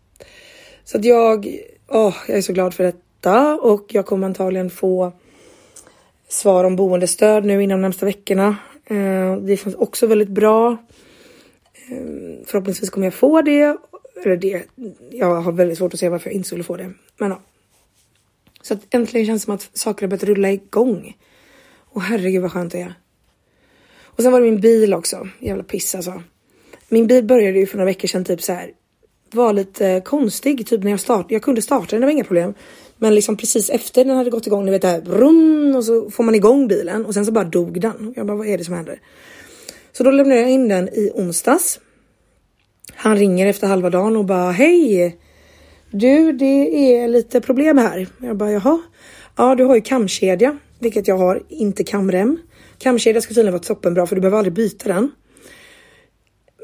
Så 0.84 0.98
att 0.98 1.04
jag, 1.04 1.58
åh, 1.88 2.08
oh, 2.08 2.14
jag 2.28 2.38
är 2.38 2.42
så 2.42 2.52
glad 2.52 2.74
för 2.74 2.84
detta 2.84 3.54
och 3.56 3.86
jag 3.88 4.06
kommer 4.06 4.26
antagligen 4.26 4.70
få 4.70 5.12
svar 6.28 6.64
om 6.64 6.76
boendestöd 6.76 7.44
nu 7.44 7.62
inom 7.62 7.80
de 7.80 7.82
närmsta 7.82 8.06
veckorna. 8.06 8.56
Eh, 8.84 9.36
det 9.36 9.56
känns 9.56 9.74
också 9.74 10.06
väldigt 10.06 10.28
bra. 10.28 10.76
Eh, 11.90 12.46
förhoppningsvis 12.46 12.90
kommer 12.90 13.06
jag 13.06 13.14
få 13.14 13.42
det 13.42 13.76
eller 14.24 14.36
det, 14.36 14.64
jag 15.10 15.40
har 15.40 15.52
väldigt 15.52 15.78
svårt 15.78 15.94
att 15.94 16.00
se 16.00 16.08
varför 16.08 16.30
jag 16.30 16.34
inte 16.34 16.46
skulle 16.46 16.64
få 16.64 16.76
det. 16.76 16.92
Men 17.16 17.30
ja. 17.30 17.40
Så 18.62 18.74
att 18.74 18.94
äntligen 18.94 19.26
känns 19.26 19.42
det 19.42 19.44
som 19.44 19.54
att 19.54 19.70
saker 19.72 20.02
har 20.02 20.08
börjat 20.08 20.24
rulla 20.24 20.50
igång. 20.50 21.16
Och 21.78 22.02
herregud 22.02 22.42
vad 22.42 22.52
skönt 22.52 22.72
det 22.72 22.80
är. 22.80 22.94
Och 24.18 24.24
sen 24.24 24.32
var 24.32 24.40
det 24.40 24.50
min 24.50 24.60
bil 24.60 24.94
också. 24.94 25.28
Jävla 25.40 25.62
piss 25.62 25.94
alltså. 25.94 26.22
Min 26.88 27.06
bil 27.06 27.24
började 27.24 27.58
ju 27.58 27.66
för 27.66 27.76
några 27.76 27.86
veckor 27.86 28.08
sedan 28.08 28.24
typ 28.24 28.42
så 28.42 28.52
här. 28.52 28.70
Var 29.32 29.52
lite 29.52 29.88
eh, 29.88 30.02
konstig 30.02 30.66
typ 30.66 30.82
när 30.82 30.90
jag 30.90 31.00
startade. 31.00 31.34
Jag 31.34 31.42
kunde 31.42 31.62
starta 31.62 31.86
den, 31.90 32.00
det 32.00 32.06
var 32.06 32.12
inga 32.12 32.24
problem. 32.24 32.54
Men 32.96 33.14
liksom 33.14 33.36
precis 33.36 33.70
efter 33.70 34.04
den 34.04 34.16
hade 34.16 34.30
gått 34.30 34.46
igång, 34.46 34.64
ni 34.64 34.70
vet 34.70 34.82
det 34.82 34.88
här 34.88 35.00
brum, 35.00 35.74
och 35.76 35.84
så 35.84 36.10
får 36.10 36.24
man 36.24 36.34
igång 36.34 36.68
bilen 36.68 37.06
och 37.06 37.14
sen 37.14 37.26
så 37.26 37.32
bara 37.32 37.44
dog 37.44 37.80
den. 37.80 38.12
Jag 38.16 38.26
bara 38.26 38.36
vad 38.36 38.46
är 38.46 38.58
det 38.58 38.64
som 38.64 38.74
händer? 38.74 39.00
Så 39.92 40.04
då 40.04 40.10
lämnade 40.10 40.40
jag 40.40 40.50
in 40.50 40.68
den 40.68 40.88
i 40.88 41.10
onsdags 41.14 41.80
han 43.00 43.16
ringer 43.16 43.46
efter 43.46 43.66
halva 43.66 43.90
dagen 43.90 44.16
och 44.16 44.24
bara 44.24 44.50
hej. 44.50 45.16
Du, 45.90 46.32
det 46.32 46.94
är 46.94 47.08
lite 47.08 47.40
problem 47.40 47.78
här. 47.78 48.06
Jag 48.22 48.36
bara 48.36 48.52
jaha. 48.52 48.80
Ja, 49.36 49.54
du 49.54 49.64
har 49.64 49.74
ju 49.74 49.80
kamkedja, 49.80 50.58
vilket 50.78 51.08
jag 51.08 51.18
har, 51.18 51.42
inte 51.48 51.84
kamrem. 51.84 52.38
Kamkedja 52.78 53.20
ska 53.20 53.34
tydligen 53.34 53.52
vara 53.52 53.62
toppenbra 53.62 54.06
för 54.06 54.14
du 54.14 54.20
behöver 54.20 54.38
aldrig 54.38 54.52
byta 54.52 54.88
den. 54.88 55.10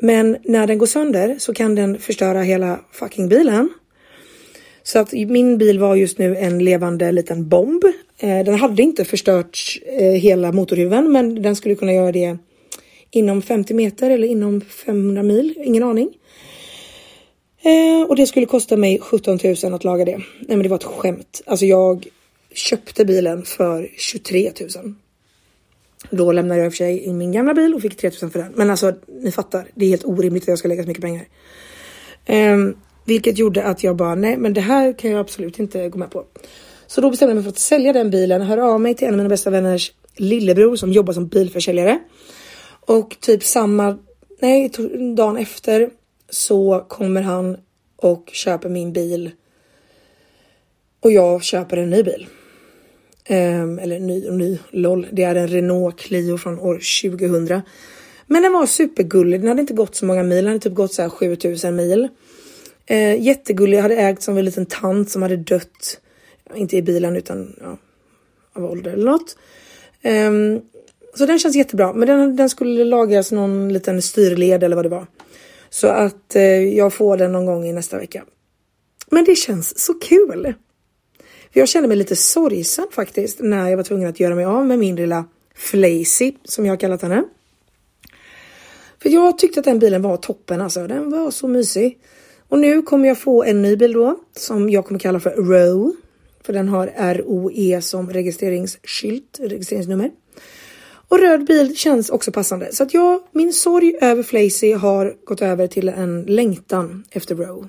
Men 0.02 0.36
när 0.44 0.66
den 0.66 0.78
går 0.78 0.86
sönder 0.86 1.36
så 1.38 1.54
kan 1.54 1.74
den 1.74 1.98
förstöra 1.98 2.42
hela 2.42 2.80
fucking 2.92 3.28
bilen. 3.28 3.70
Så 4.82 4.98
att 4.98 5.12
min 5.12 5.58
bil 5.58 5.78
var 5.78 5.96
just 5.96 6.18
nu 6.18 6.36
en 6.36 6.64
levande 6.64 7.12
liten 7.12 7.48
bomb. 7.48 7.84
Eh, 8.18 8.44
den 8.44 8.54
hade 8.54 8.82
inte 8.82 9.04
förstört 9.04 9.58
eh, 9.98 10.12
hela 10.12 10.52
motorhuven, 10.52 11.12
men 11.12 11.42
den 11.42 11.56
skulle 11.56 11.74
kunna 11.74 11.92
göra 11.92 12.12
det 12.12 12.38
inom 13.10 13.42
50 13.42 13.74
meter 13.74 14.10
eller 14.10 14.28
inom 14.28 14.60
500 14.60 15.22
mil. 15.22 15.54
Ingen 15.64 15.82
aning. 15.82 16.08
Eh, 17.62 18.08
och 18.08 18.16
det 18.16 18.26
skulle 18.26 18.46
kosta 18.46 18.76
mig 18.76 18.98
17 19.00 19.38
000 19.64 19.74
att 19.74 19.84
laga 19.84 20.04
det. 20.04 20.16
Nej 20.16 20.56
men 20.56 20.62
det 20.62 20.68
var 20.68 20.76
ett 20.76 20.84
skämt. 20.84 21.42
Alltså 21.46 21.66
jag 21.66 22.06
köpte 22.54 23.04
bilen 23.04 23.42
för 23.42 23.90
23 23.96 24.52
000. 24.84 24.94
Då 26.10 26.32
lämnade 26.32 26.60
jag 26.60 26.66
i 26.66 26.68
och 26.68 26.72
för 26.72 26.76
sig 26.76 26.98
in 26.98 27.18
min 27.18 27.32
gamla 27.32 27.54
bil 27.54 27.74
och 27.74 27.82
fick 27.82 27.96
3 27.96 28.10
000 28.22 28.30
för 28.30 28.38
den. 28.38 28.52
Men 28.54 28.70
alltså 28.70 28.92
ni 29.06 29.32
fattar, 29.32 29.68
det 29.74 29.84
är 29.84 29.88
helt 29.88 30.04
orimligt 30.04 30.42
att 30.42 30.48
jag 30.48 30.58
ska 30.58 30.68
lägga 30.68 30.82
så 30.82 30.88
mycket 30.88 31.02
pengar. 31.02 31.26
Um, 32.28 32.76
vilket 33.04 33.38
gjorde 33.38 33.64
att 33.64 33.84
jag 33.84 33.96
bara, 33.96 34.14
nej 34.14 34.36
men 34.36 34.54
det 34.54 34.60
här 34.60 34.92
kan 34.92 35.10
jag 35.10 35.20
absolut 35.20 35.58
inte 35.58 35.88
gå 35.88 35.98
med 35.98 36.10
på. 36.10 36.24
Så 36.86 37.00
då 37.00 37.10
bestämde 37.10 37.30
jag 37.30 37.34
mig 37.34 37.44
för 37.44 37.50
att 37.50 37.58
sälja 37.58 37.92
den 37.92 38.10
bilen, 38.10 38.42
höra 38.42 38.66
av 38.66 38.80
mig 38.80 38.94
till 38.94 39.08
en 39.08 39.14
av 39.14 39.18
mina 39.18 39.28
bästa 39.28 39.50
vänners 39.50 39.92
lillebror 40.16 40.76
som 40.76 40.92
jobbar 40.92 41.12
som 41.12 41.28
bilförsäljare. 41.28 41.98
Och 42.86 43.16
typ 43.20 43.44
samma, 43.44 43.98
nej 44.40 44.70
dagen 45.16 45.36
efter 45.36 45.90
så 46.30 46.84
kommer 46.88 47.22
han 47.22 47.56
och 47.96 48.30
köper 48.32 48.68
min 48.68 48.92
bil. 48.92 49.30
Och 51.00 51.12
jag 51.12 51.42
köper 51.42 51.76
en 51.76 51.90
ny 51.90 52.02
bil. 52.02 52.26
Um, 53.28 53.78
eller 53.78 54.00
ny 54.00 54.28
och 54.28 54.34
ny, 54.34 54.58
LOL. 54.70 55.06
Det 55.12 55.22
är 55.22 55.34
en 55.34 55.48
Renault 55.48 55.98
Clio 55.98 56.38
från 56.38 56.58
år 56.58 56.74
2000. 56.74 57.62
Men 58.26 58.42
den 58.42 58.52
var 58.52 58.66
supergullig. 58.66 59.40
Den 59.40 59.48
hade 59.48 59.60
inte 59.60 59.74
gått 59.74 59.94
så 59.94 60.06
många 60.06 60.22
mil. 60.22 60.44
Den 60.44 60.46
hade 60.46 60.60
typ 60.60 60.74
gått 60.74 60.94
så 60.94 61.02
här 61.02 61.08
7000 61.08 61.76
mil. 61.76 62.08
Uh, 62.90 63.20
jättegullig, 63.20 63.78
hade 63.78 63.96
ägts 63.96 64.28
av 64.28 64.38
en 64.38 64.44
liten 64.44 64.66
tant 64.66 65.10
som 65.10 65.22
hade 65.22 65.36
dött. 65.36 66.00
Inte 66.54 66.76
i 66.76 66.82
bilen 66.82 67.16
utan 67.16 67.56
ja, 67.60 67.78
av 68.52 68.64
ålder 68.64 68.92
eller 68.92 69.10
något. 69.10 69.36
Um, 70.02 70.60
så 71.14 71.26
den 71.26 71.38
känns 71.38 71.56
jättebra. 71.56 71.92
Men 71.92 72.08
den, 72.08 72.36
den 72.36 72.50
skulle 72.50 72.84
lagas 72.84 73.32
någon 73.32 73.72
liten 73.72 74.02
styrled 74.02 74.62
eller 74.62 74.76
vad 74.76 74.84
det 74.84 74.88
var. 74.88 75.06
Så 75.70 75.88
att 75.88 76.32
uh, 76.36 76.42
jag 76.74 76.92
får 76.92 77.16
den 77.16 77.32
någon 77.32 77.46
gång 77.46 77.66
i 77.66 77.72
nästa 77.72 77.98
vecka. 77.98 78.24
Men 79.10 79.24
det 79.24 79.34
känns 79.34 79.78
så 79.78 79.94
kul. 79.94 80.54
Jag 81.56 81.68
kände 81.68 81.88
mig 81.88 81.96
lite 81.96 82.16
sorgsen 82.16 82.86
faktiskt 82.90 83.40
när 83.40 83.68
jag 83.68 83.76
var 83.76 83.84
tvungen 83.84 84.08
att 84.08 84.20
göra 84.20 84.34
mig 84.34 84.44
av 84.44 84.66
med 84.66 84.78
min 84.78 84.96
lilla 84.96 85.24
Flazy 85.54 86.32
som 86.44 86.66
jag 86.66 86.72
har 86.72 86.76
kallat 86.76 87.02
henne. 87.02 87.24
För 89.02 89.08
jag 89.08 89.38
tyckte 89.38 89.60
att 89.60 89.64
den 89.64 89.78
bilen 89.78 90.02
var 90.02 90.16
toppen 90.16 90.60
alltså. 90.60 90.86
Den 90.86 91.10
var 91.10 91.30
så 91.30 91.48
mysig. 91.48 91.98
Och 92.48 92.58
nu 92.58 92.82
kommer 92.82 93.08
jag 93.08 93.18
få 93.18 93.44
en 93.44 93.62
ny 93.62 93.76
bil 93.76 93.92
då 93.92 94.16
som 94.36 94.70
jag 94.70 94.86
kommer 94.86 95.00
kalla 95.00 95.20
för 95.20 95.30
Row. 95.30 95.92
För 96.42 96.52
den 96.52 96.68
har 96.68 97.14
ROE 97.14 97.82
som 97.82 98.10
registreringsskylt, 98.10 99.40
registreringsnummer. 99.40 100.10
Och 101.08 101.18
röd 101.18 101.46
bil 101.46 101.76
känns 101.76 102.10
också 102.10 102.32
passande. 102.32 102.72
Så 102.72 102.82
att 102.82 102.94
jag, 102.94 103.22
min 103.32 103.52
sorg 103.52 103.94
över 104.00 104.22
Flazy 104.22 104.72
har 104.72 105.16
gått 105.24 105.42
över 105.42 105.66
till 105.66 105.88
en 105.88 106.22
längtan 106.22 107.04
efter 107.10 107.34
Row. 107.34 107.68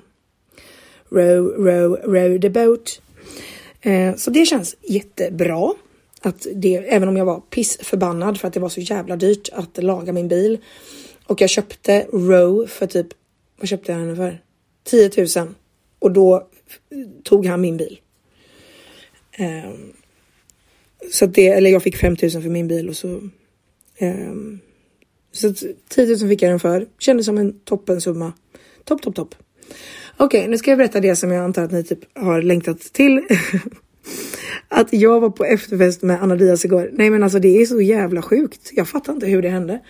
Row, 1.08 1.66
row, 1.66 1.96
row 2.04 2.40
the 2.40 2.50
boat. 2.50 3.00
Eh, 3.86 4.14
så 4.14 4.30
det 4.30 4.46
känns 4.46 4.76
jättebra. 4.82 5.74
Att 6.20 6.46
det, 6.54 6.74
även 6.74 7.08
om 7.08 7.16
jag 7.16 7.24
var 7.24 7.40
pissförbannad 7.40 8.40
för 8.40 8.48
att 8.48 8.54
det 8.54 8.60
var 8.60 8.68
så 8.68 8.80
jävla 8.80 9.16
dyrt 9.16 9.48
att 9.52 9.82
laga 9.82 10.12
min 10.12 10.28
bil. 10.28 10.58
Och 11.26 11.40
jag 11.40 11.50
köpte 11.50 12.06
Row 12.12 12.66
för 12.66 12.86
typ, 12.86 13.06
vad 13.60 13.68
köpte 13.68 13.92
jag 13.92 13.98
henne 13.98 14.16
för? 14.16 14.42
10 14.84 15.10
000. 15.36 15.54
Och 15.98 16.12
då 16.12 16.48
tog 17.22 17.46
han 17.46 17.60
min 17.60 17.76
bil. 17.76 18.00
Eh, 19.32 19.70
så 21.12 21.26
det, 21.26 21.48
eller 21.48 21.70
jag 21.70 21.82
fick 21.82 21.96
5 21.96 22.16
000 22.22 22.30
för 22.30 22.40
min 22.40 22.68
bil 22.68 22.88
och 22.88 22.96
så. 22.96 23.30
Eh, 23.96 24.34
så 25.32 25.54
10 25.88 26.06
000 26.06 26.28
fick 26.28 26.42
jag 26.42 26.50
den 26.50 26.60
för. 26.60 26.86
Kändes 26.98 27.26
som 27.26 27.38
en 27.38 27.60
toppensumma. 27.60 28.32
Topp, 28.84 29.02
topp, 29.02 29.14
topp. 29.14 29.34
Okej, 30.18 30.40
okay, 30.40 30.50
nu 30.50 30.58
ska 30.58 30.70
jag 30.70 30.78
berätta 30.78 31.00
det 31.00 31.16
som 31.16 31.32
jag 31.32 31.44
antar 31.44 31.62
att 31.62 31.72
ni 31.72 31.84
typ 31.84 32.18
har 32.18 32.42
längtat 32.42 32.80
till. 32.80 33.22
att 34.68 34.92
jag 34.92 35.20
var 35.20 35.30
på 35.30 35.44
efterfest 35.44 36.02
med 36.02 36.22
Anna 36.22 36.36
Diaz 36.36 36.64
igår. 36.64 36.90
Nej 36.92 37.10
men 37.10 37.22
alltså 37.22 37.38
det 37.38 37.62
är 37.62 37.66
så 37.66 37.80
jävla 37.80 38.22
sjukt. 38.22 38.70
Jag 38.72 38.88
fattar 38.88 39.12
inte 39.12 39.26
hur 39.26 39.42
det 39.42 39.48
hände. 39.48 39.80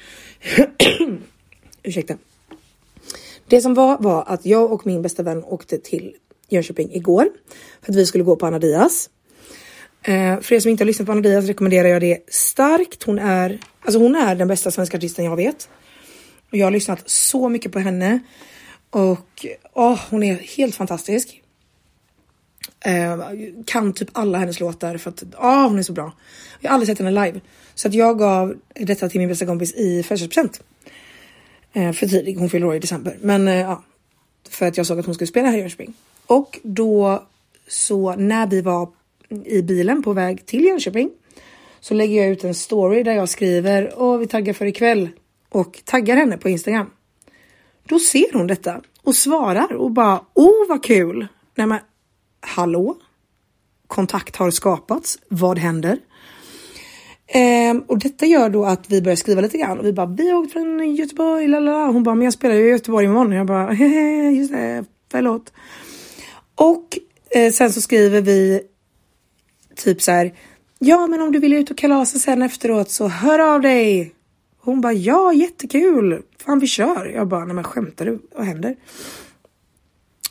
Ursäkta. 1.82 2.14
Det 3.48 3.60
som 3.60 3.74
var 3.74 3.98
var 3.98 4.24
att 4.26 4.46
jag 4.46 4.72
och 4.72 4.86
min 4.86 5.02
bästa 5.02 5.22
vän 5.22 5.44
åkte 5.44 5.78
till 5.78 6.14
Jönköping 6.48 6.92
igår 6.92 7.28
för 7.82 7.92
att 7.92 7.98
vi 7.98 8.06
skulle 8.06 8.24
gå 8.24 8.36
på 8.36 8.46
Anna 8.46 8.58
Diaz. 8.58 9.10
Eh, 10.02 10.40
för 10.40 10.54
er 10.54 10.60
som 10.60 10.70
inte 10.70 10.84
har 10.84 10.86
lyssnat 10.86 11.06
på 11.06 11.12
Anna 11.12 11.20
Diaz 11.20 11.46
rekommenderar 11.46 11.88
jag 11.88 12.02
det 12.02 12.18
starkt. 12.28 13.02
Hon 13.02 13.18
är, 13.18 13.58
alltså 13.80 13.98
hon 13.98 14.14
är 14.14 14.34
den 14.34 14.48
bästa 14.48 14.70
svenska 14.70 14.96
artisten 14.96 15.24
jag 15.24 15.36
vet. 15.36 15.68
Och 16.50 16.56
jag 16.56 16.66
har 16.66 16.70
lyssnat 16.70 17.10
så 17.10 17.48
mycket 17.48 17.72
på 17.72 17.78
henne 17.78 18.20
och 18.90 19.46
oh, 19.72 20.00
hon 20.10 20.22
är 20.22 20.34
helt 20.34 20.74
fantastisk. 20.74 21.42
Eh, 22.80 23.18
kan 23.66 23.92
typ 23.92 24.08
alla 24.12 24.38
hennes 24.38 24.60
låtar 24.60 24.96
för 24.96 25.10
att 25.10 25.22
oh, 25.22 25.68
hon 25.68 25.78
är 25.78 25.82
så 25.82 25.92
bra. 25.92 26.12
Jag 26.60 26.70
har 26.70 26.74
aldrig 26.74 26.88
sett 26.88 26.98
henne 26.98 27.26
live 27.26 27.40
så 27.74 27.88
att 27.88 27.94
jag 27.94 28.18
gav 28.18 28.54
detta 28.74 29.08
till 29.08 29.20
min 29.20 29.28
bästa 29.28 29.46
kompis 29.46 29.74
i 29.74 30.02
födelsedagspresent. 30.02 30.60
Eh, 31.72 31.92
för 31.92 32.06
tidigt. 32.06 32.38
Hon 32.38 32.50
fyller 32.50 32.66
år 32.66 32.74
i 32.74 32.78
december, 32.78 33.18
men 33.20 33.48
eh, 33.48 33.54
ja, 33.54 33.82
för 34.48 34.66
att 34.66 34.76
jag 34.76 34.86
såg 34.86 34.98
att 34.98 35.06
hon 35.06 35.14
skulle 35.14 35.28
spela 35.28 35.48
här 35.48 35.56
i 35.56 35.60
Jönköping 35.60 35.94
och 36.26 36.58
då 36.62 37.26
så 37.68 38.14
när 38.16 38.46
vi 38.46 38.60
var 38.60 38.88
i 39.44 39.62
bilen 39.62 40.02
på 40.02 40.12
väg 40.12 40.46
till 40.46 40.64
Jönköping 40.64 41.10
så 41.80 41.94
lägger 41.94 42.22
jag 42.22 42.30
ut 42.30 42.44
en 42.44 42.54
story 42.54 43.02
där 43.02 43.12
jag 43.12 43.28
skriver 43.28 43.98
och 43.98 44.22
vi 44.22 44.26
taggar 44.26 44.52
för 44.52 44.66
ikväll 44.66 45.08
och 45.48 45.82
taggar 45.84 46.16
henne 46.16 46.38
på 46.38 46.48
Instagram. 46.48 46.90
Då 47.88 47.98
ser 47.98 48.32
hon 48.32 48.46
detta 48.46 48.80
och 49.02 49.16
svarar 49.16 49.72
och 49.72 49.90
bara 49.90 50.20
oh 50.34 50.68
vad 50.68 50.82
kul. 50.84 51.26
Nej 51.54 51.66
men 51.66 51.78
hallå? 52.40 52.96
Kontakt 53.86 54.36
har 54.36 54.50
skapats. 54.50 55.18
Vad 55.28 55.58
händer? 55.58 55.98
Ehm, 57.26 57.80
och 57.80 57.98
detta 57.98 58.26
gör 58.26 58.50
då 58.50 58.64
att 58.64 58.90
vi 58.90 59.02
börjar 59.02 59.16
skriva 59.16 59.40
lite 59.40 59.58
grann 59.58 59.78
och 59.78 59.86
vi 59.86 59.92
bara 59.92 60.06
vi 60.06 60.30
har 60.30 60.38
åkt 60.38 60.52
från 60.52 60.94
Göteborg. 60.94 61.48
Lalala. 61.48 61.86
Hon 61.86 62.02
bara 62.02 62.14
men 62.14 62.24
jag 62.24 62.32
spelar 62.32 62.54
ju 62.54 62.66
i 62.66 62.70
Göteborg 62.70 63.06
imorgon. 63.06 63.32
Och 63.32 63.38
jag 63.38 63.46
bara 63.46 63.72
hehe 63.72 64.30
just 64.30 64.52
det 64.52 64.84
förlåt. 65.10 65.52
Och 66.54 66.98
eh, 67.30 67.52
sen 67.52 67.72
så 67.72 67.80
skriver 67.80 68.20
vi 68.20 68.60
typ 69.76 70.02
så 70.02 70.10
här. 70.12 70.34
Ja, 70.78 71.06
men 71.06 71.20
om 71.20 71.32
du 71.32 71.38
vill 71.38 71.52
ut 71.52 71.70
och 71.70 71.78
kalasa 71.78 72.18
sen 72.18 72.42
efteråt 72.42 72.90
så 72.90 73.08
hör 73.08 73.38
av 73.38 73.60
dig. 73.60 74.15
Hon 74.66 74.80
bara 74.80 74.92
ja, 74.92 75.32
jättekul. 75.32 76.22
Fan, 76.44 76.58
vi 76.58 76.66
kör. 76.66 77.12
Jag 77.14 77.28
bara 77.28 77.44
nej, 77.44 77.54
men 77.54 77.64
skämtar 77.64 78.04
du? 78.04 78.18
Vad 78.36 78.46
händer? 78.46 78.76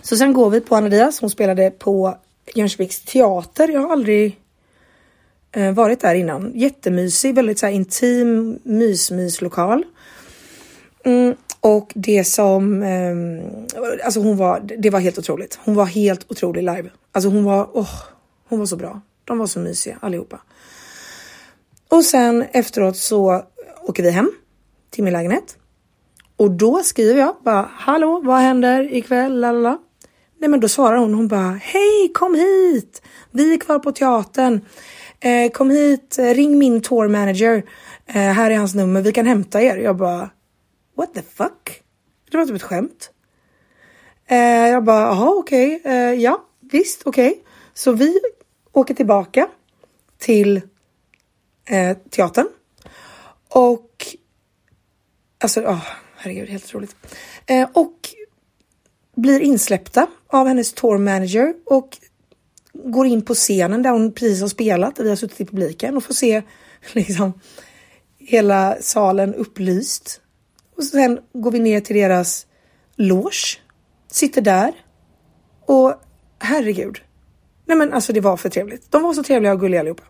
Så 0.02 0.18
sen 0.18 0.34
går 0.34 0.50
vi 0.50 0.62
på 0.62 0.76
Anna 0.76 1.12
Hon 1.22 1.30
spelade 1.30 1.72
på 1.72 2.18
Jönköpings 2.56 3.00
teater. 3.00 3.68
Jag 3.68 3.82
har 3.82 3.92
aldrig 3.92 4.40
eh, 5.52 5.72
varit 5.72 6.00
där 6.00 6.16
innan. 6.16 6.52
Jättemysig, 6.56 7.36
väldigt 7.36 7.60
så 7.60 7.66
här 7.66 7.74
intim 7.74 8.60
mysmyslokal. 8.64 9.84
Mm, 11.04 11.36
och 11.60 11.92
det 11.96 12.24
som, 12.24 12.84
eh, 12.84 14.06
alltså 14.06 14.20
hon 14.20 14.38
var, 14.38 14.60
det 14.78 14.90
var 14.90 15.00
helt 15.00 15.18
otroligt. 15.18 15.60
Hon 15.64 15.76
var 15.76 15.86
helt 15.86 16.32
otrolig 16.32 16.64
live. 16.64 16.90
Alltså 17.12 17.30
hon 17.30 17.44
var, 17.44 17.70
åh, 17.74 17.84
oh, 17.84 17.96
hon 18.48 18.60
var 18.60 18.66
så 18.66 18.76
bra. 18.76 19.02
De 19.24 19.38
var 19.38 19.48
så 19.48 19.60
mysiga 19.60 19.98
allihopa. 20.02 20.42
Och 21.90 22.04
sen 22.04 22.46
efteråt 22.52 22.98
så 22.98 23.44
åker 23.88 24.04
vi 24.04 24.12
hem 24.12 24.32
till 24.90 25.04
min 25.04 25.14
lägenhet. 25.14 25.58
Och 26.38 26.52
då 26.52 26.84
skriver 26.84 27.20
jag 27.20 27.36
bara 27.44 27.70
hallå, 27.74 28.22
vad 28.24 28.40
händer 28.40 28.94
ikväll? 28.94 29.40
Lalala. 29.40 29.78
Nej, 30.40 30.50
men 30.50 30.60
då 30.60 30.68
svarar 30.68 30.98
hon. 30.98 31.14
Hon 31.14 31.28
bara 31.28 31.60
hej, 31.62 32.12
kom 32.14 32.36
hit. 32.36 33.02
Vi 33.32 33.54
är 33.54 33.58
kvar 33.58 33.80
på 33.80 33.92
teatern. 33.92 34.62
Eh, 35.20 35.52
kom 35.52 35.70
hit, 35.70 36.16
ring 36.20 36.60
min 36.60 36.82
tour 36.82 37.08
manager. 37.08 37.64
Eh, 38.06 38.14
här 38.14 38.52
är 38.52 38.58
hans 38.58 38.76
nummer. 38.76 39.02
Vi 39.02 39.12
kan 39.12 39.26
hämta 39.26 39.62
er. 39.62 39.78
Jag 39.78 39.98
bara 39.98 40.30
what 40.98 41.14
the 41.14 41.22
fuck? 41.22 41.82
Det 42.32 42.38
var 42.38 42.46
typ 42.46 42.56
ett 42.56 42.64
skämt. 42.64 43.12
Eh, 44.28 44.38
jag 44.70 44.84
bara 44.84 45.02
jaha, 45.02 45.30
okej, 45.30 45.76
okay. 45.76 45.94
eh, 45.94 46.14
ja, 46.14 46.46
visst, 46.72 47.02
okej. 47.06 47.30
Okay. 47.30 47.42
Så 47.74 47.92
vi 47.92 48.20
åker 48.74 48.94
tillbaka 48.94 49.48
till 50.18 50.62
eh, 51.66 51.98
teatern. 52.10 52.48
Och 53.56 54.08
alltså, 55.44 55.62
oh, 55.62 55.86
herregud, 56.16 56.50
helt 56.50 56.66
otroligt. 56.66 56.96
Eh, 57.46 57.70
och 57.74 58.10
blir 59.16 59.40
insläppta 59.40 60.08
av 60.28 60.48
hennes 60.48 60.74
tour 60.74 60.98
manager 60.98 61.54
och 61.66 61.98
går 62.74 63.08
in 63.08 63.22
på 63.22 63.34
scenen 63.34 63.82
där 63.82 63.90
hon 63.90 64.12
precis 64.12 64.42
har 64.42 64.48
spelat. 64.48 65.00
Vi 65.00 65.10
har 65.10 65.16
suttit 65.16 65.42
i 65.42 65.46
publiken 65.46 65.98
och 65.98 66.04
får 66.04 66.14
se 66.14 66.42
liksom 66.94 67.34
hela 68.18 68.78
salen 68.82 69.34
upplyst. 69.34 70.22
Och 70.78 70.84
sen 70.84 71.20
går 71.34 71.52
vi 71.52 71.60
ner 71.60 71.82
till 71.82 71.96
deras 71.96 72.48
loge, 72.96 73.60
sitter 74.12 74.42
där 74.42 74.74
och 75.66 75.94
herregud, 76.40 77.02
Nej 77.66 77.78
men 77.78 77.94
alltså 77.94 78.14
det 78.14 78.22
var 78.22 78.38
för 78.38 78.50
trevligt. 78.50 78.92
De 78.92 79.04
var 79.04 79.14
så 79.14 79.24
trevliga 79.24 79.54
och 79.54 79.60
gulliga 79.60 79.80
allihopa. 79.80 80.04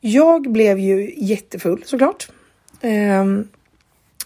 Jag 0.00 0.52
blev 0.52 0.78
ju 0.78 1.14
jättefull 1.16 1.82
såklart. 1.86 2.28
Um, 2.82 3.48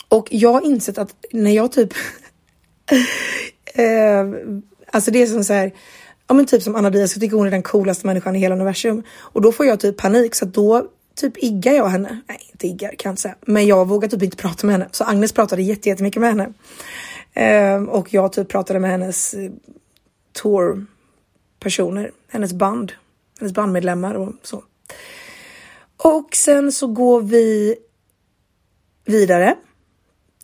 och 0.08 0.28
jag 0.30 0.52
har 0.52 0.60
insett 0.60 0.98
att 0.98 1.14
när 1.32 1.50
jag 1.50 1.72
typ... 1.72 1.92
uh, 3.78 4.34
alltså 4.92 5.10
det 5.10 5.22
är 5.22 5.26
som 5.26 5.44
så 5.44 5.52
här... 5.52 5.72
Ja 6.26 6.34
men 6.34 6.46
typ 6.46 6.62
som 6.62 6.74
Anna 6.76 6.90
Diaz, 6.90 7.16
jag 7.16 7.20
tycker 7.20 7.36
hon 7.36 7.46
är 7.46 7.50
den 7.50 7.62
coolaste 7.62 8.06
människan 8.06 8.36
i 8.36 8.38
hela 8.38 8.54
universum. 8.54 9.02
Och 9.18 9.40
då 9.40 9.52
får 9.52 9.66
jag 9.66 9.80
typ 9.80 9.96
panik 9.96 10.34
så 10.34 10.44
att 10.44 10.54
då 10.54 10.88
typ 11.14 11.44
iggar 11.44 11.72
jag 11.72 11.88
henne. 11.88 12.20
Nej, 12.28 12.38
inte 12.52 12.66
iggar 12.66 12.88
kan 12.88 13.08
jag 13.08 13.12
inte 13.12 13.22
säga. 13.22 13.36
Men 13.40 13.66
jag 13.66 13.88
vågar 13.88 14.08
typ 14.08 14.22
inte 14.22 14.36
prata 14.36 14.66
med 14.66 14.74
henne. 14.74 14.88
Så 14.90 15.04
Agnes 15.04 15.32
pratade 15.32 15.62
jättemycket 15.62 16.20
med 16.20 16.30
henne. 16.30 16.52
Um, 17.76 17.88
och 17.88 18.14
jag 18.14 18.32
typ 18.32 18.48
pratade 18.48 18.80
med 18.80 18.90
hennes 18.90 19.34
eh, 19.34 19.50
tour 20.32 20.86
personer, 21.60 22.10
hennes 22.28 22.52
band, 22.52 22.92
hennes 23.38 23.54
bandmedlemmar 23.54 24.14
och 24.14 24.32
så. 24.42 24.62
Och 26.04 26.36
sen 26.36 26.72
så 26.72 26.86
går 26.86 27.20
vi 27.20 27.76
vidare. 29.04 29.56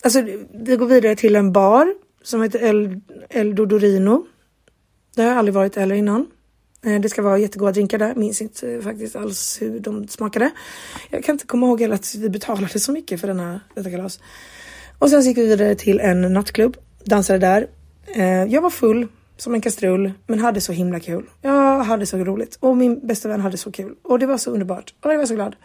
Alltså 0.03 0.23
vi 0.55 0.77
går 0.77 0.87
vidare 0.87 1.17
till 1.17 1.37
en 1.37 1.53
bar 1.53 1.95
som 2.23 2.43
heter 2.43 2.59
El, 2.59 3.01
El 3.29 3.55
Dodorino. 3.55 4.27
Det 5.15 5.23
har 5.23 5.29
jag 5.29 5.39
aldrig 5.39 5.55
varit 5.55 5.77
heller 5.77 5.95
innan. 5.95 6.27
Eh, 6.85 7.01
det 7.01 7.09
ska 7.09 7.23
vara 7.23 7.39
jättegoda 7.39 7.73
drinkar 7.73 7.99
där. 7.99 8.15
Minns 8.15 8.41
inte 8.43 8.83
faktiskt 8.83 9.17
alls 9.17 9.59
hur 9.61 9.81
de 9.81 10.09
smakade. 10.09 10.51
Jag 11.11 11.25
kan 11.25 11.35
inte 11.35 11.47
komma 11.47 11.67
ihåg 11.67 11.83
att 11.83 12.15
vi 12.15 12.29
betalade 12.29 12.79
så 12.79 12.93
mycket 12.93 13.21
för 13.21 13.29
denna, 13.29 13.61
detta 13.75 13.91
kalas. 13.91 14.21
Och 14.99 15.11
sen 15.11 15.23
gick 15.23 15.39
vi 15.39 15.47
vidare 15.47 15.75
till 15.75 16.01
en 16.01 16.33
nattklubb. 16.33 16.77
Dansade 17.05 17.39
där. 17.39 17.67
Eh, 18.07 18.45
jag 18.45 18.63
var 18.63 18.71
full 18.71 19.09
som 19.37 19.55
en 19.55 19.61
kastrull, 19.61 20.13
men 20.27 20.39
hade 20.39 20.61
så 20.61 20.73
himla 20.73 21.01
kul. 21.01 21.27
Jag 21.43 21.53
hade 21.83 22.07
så 22.07 22.19
roligt 22.19 22.57
och 22.61 22.77
min 22.77 23.07
bästa 23.07 23.29
vän 23.29 23.41
hade 23.41 23.57
så 23.57 23.73
kul 23.73 23.95
och 24.03 24.19
det 24.19 24.27
var 24.27 24.39
så 24.39 24.51
underbart 24.51 24.95
och 25.01 25.13
jag 25.13 25.19
var 25.19 25.27
så 25.27 25.35
glad. 25.35 25.57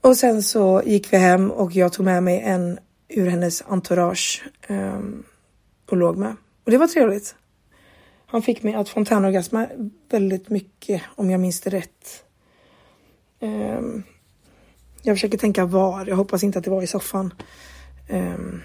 Och 0.00 0.16
sen 0.16 0.42
så 0.42 0.82
gick 0.84 1.12
vi 1.12 1.16
hem 1.16 1.50
och 1.50 1.72
jag 1.72 1.92
tog 1.92 2.04
med 2.04 2.22
mig 2.22 2.40
en 2.40 2.78
ur 3.08 3.26
hennes 3.26 3.62
entourage 3.66 4.44
um, 4.68 5.24
och 5.90 5.96
låg 5.96 6.16
med. 6.16 6.36
Och 6.64 6.70
det 6.70 6.78
var 6.78 6.86
trevligt. 6.86 7.34
Han 8.26 8.42
fick 8.42 8.62
mig 8.62 8.74
att 8.74 8.88
fontänorgasma 8.88 9.66
väldigt 10.10 10.48
mycket 10.48 11.02
om 11.14 11.30
jag 11.30 11.40
minns 11.40 11.60
det 11.60 11.70
rätt. 11.70 12.24
Um, 13.40 14.02
jag 15.02 15.16
försöker 15.16 15.38
tänka 15.38 15.64
var. 15.64 16.06
Jag 16.06 16.16
hoppas 16.16 16.42
inte 16.42 16.58
att 16.58 16.64
det 16.64 16.70
var 16.70 16.82
i 16.82 16.86
soffan. 16.86 17.34
Um, 18.10 18.62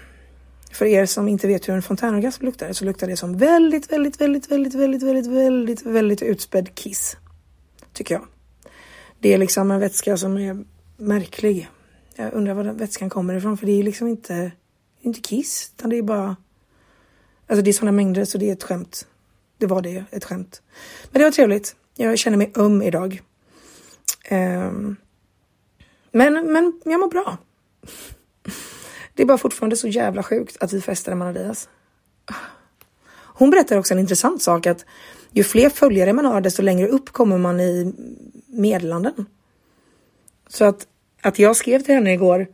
för 0.74 0.84
er 0.84 1.06
som 1.06 1.28
inte 1.28 1.46
vet 1.46 1.68
hur 1.68 1.74
en 1.74 1.82
fontänorgasm 1.82 2.44
luktar 2.44 2.72
så 2.72 2.84
luktar 2.84 3.06
det 3.06 3.16
som 3.16 3.38
väldigt, 3.38 3.92
väldigt, 3.92 4.20
väldigt, 4.20 4.50
väldigt, 4.50 4.74
väldigt, 4.74 5.02
väldigt, 5.02 5.26
väldigt, 5.26 5.86
väldigt 5.86 6.22
utspädd 6.22 6.74
kiss. 6.74 7.16
Tycker 7.92 8.14
jag. 8.14 8.24
Det 9.18 9.34
är 9.34 9.38
liksom 9.38 9.70
en 9.70 9.80
vätska 9.80 10.16
som 10.16 10.36
är 10.36 10.64
märklig. 10.96 11.68
Jag 12.16 12.32
undrar 12.32 12.54
var 12.54 12.64
den 12.64 12.76
vätskan 12.76 13.10
kommer 13.10 13.34
ifrån 13.34 13.56
för 13.56 13.66
det 13.66 13.72
är 13.72 13.82
liksom 13.82 14.08
inte, 14.08 14.52
inte 15.00 15.20
kiss 15.20 15.72
utan 15.76 15.90
det 15.90 15.98
är 15.98 16.02
bara 16.02 16.36
Alltså 17.46 17.62
det 17.62 17.70
är 17.70 17.72
sådana 17.72 17.92
mängder 17.92 18.24
så 18.24 18.38
det 18.38 18.48
är 18.48 18.52
ett 18.52 18.62
skämt. 18.62 19.06
Det 19.58 19.66
var 19.66 19.82
det, 19.82 20.04
ett 20.10 20.24
skämt. 20.24 20.62
Men 21.10 21.18
det 21.18 21.24
var 21.24 21.32
trevligt. 21.32 21.76
Jag 21.96 22.18
känner 22.18 22.36
mig 22.36 22.52
öm 22.54 22.82
idag. 22.82 23.22
Um, 24.30 24.96
men, 26.10 26.52
men 26.52 26.80
jag 26.84 27.00
mår 27.00 27.08
bra. 27.08 27.38
Det 29.14 29.22
är 29.22 29.26
bara 29.26 29.38
fortfarande 29.38 29.76
så 29.76 29.88
jävla 29.88 30.22
sjukt 30.22 30.56
att 30.60 30.72
vi 30.72 30.80
festade 30.80 31.16
med 31.16 31.28
Adidas. 31.28 31.68
Hon 33.36 33.50
berättar 33.50 33.78
också 33.78 33.94
en 33.94 34.00
intressant 34.00 34.42
sak 34.42 34.66
att 34.66 34.84
ju 35.30 35.44
fler 35.44 35.70
följare 35.70 36.12
man 36.12 36.24
har 36.24 36.40
desto 36.40 36.62
längre 36.62 36.88
upp 36.88 37.12
kommer 37.12 37.38
man 37.38 37.60
i 37.60 37.94
meddelanden. 38.46 39.26
Så 40.48 40.64
att, 40.64 40.86
att 41.22 41.38
jag 41.38 41.56
skrev 41.56 41.82
till 41.82 41.94
henne 41.94 42.12
igår, 42.12 42.46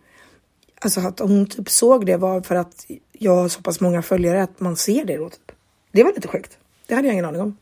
alltså 0.80 1.00
att 1.00 1.18
hon 1.18 1.46
typ 1.46 1.70
såg 1.70 2.06
det 2.06 2.16
var 2.16 2.40
för 2.40 2.54
att 2.54 2.86
jag 3.12 3.36
har 3.36 3.48
så 3.48 3.62
pass 3.62 3.80
många 3.80 4.02
följare 4.02 4.42
att 4.42 4.60
man 4.60 4.76
ser 4.76 5.04
det 5.04 5.16
då. 5.16 5.30
Typ. 5.30 5.52
Det 5.92 6.04
var 6.04 6.12
lite 6.12 6.28
sjukt. 6.28 6.58
Det 6.86 6.94
hade 6.94 7.08
jag 7.08 7.12
ingen 7.12 7.24
aning 7.24 7.40
om. 7.40 7.56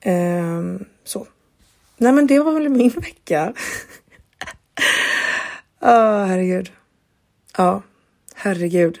Ehm, 0.00 0.84
så. 1.04 1.26
Nej 1.96 2.12
men 2.12 2.26
det 2.26 2.38
var 2.38 2.52
väl 2.52 2.68
min 2.68 2.90
vecka. 2.96 3.52
Åh, 5.80 5.90
oh, 5.90 6.24
herregud. 6.24 6.70
Ja, 7.56 7.82
herregud. 8.34 8.98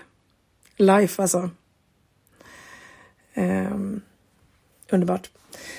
Life 0.76 1.22
alltså. 1.22 1.50
Um, 3.34 4.00
underbart. 4.90 5.30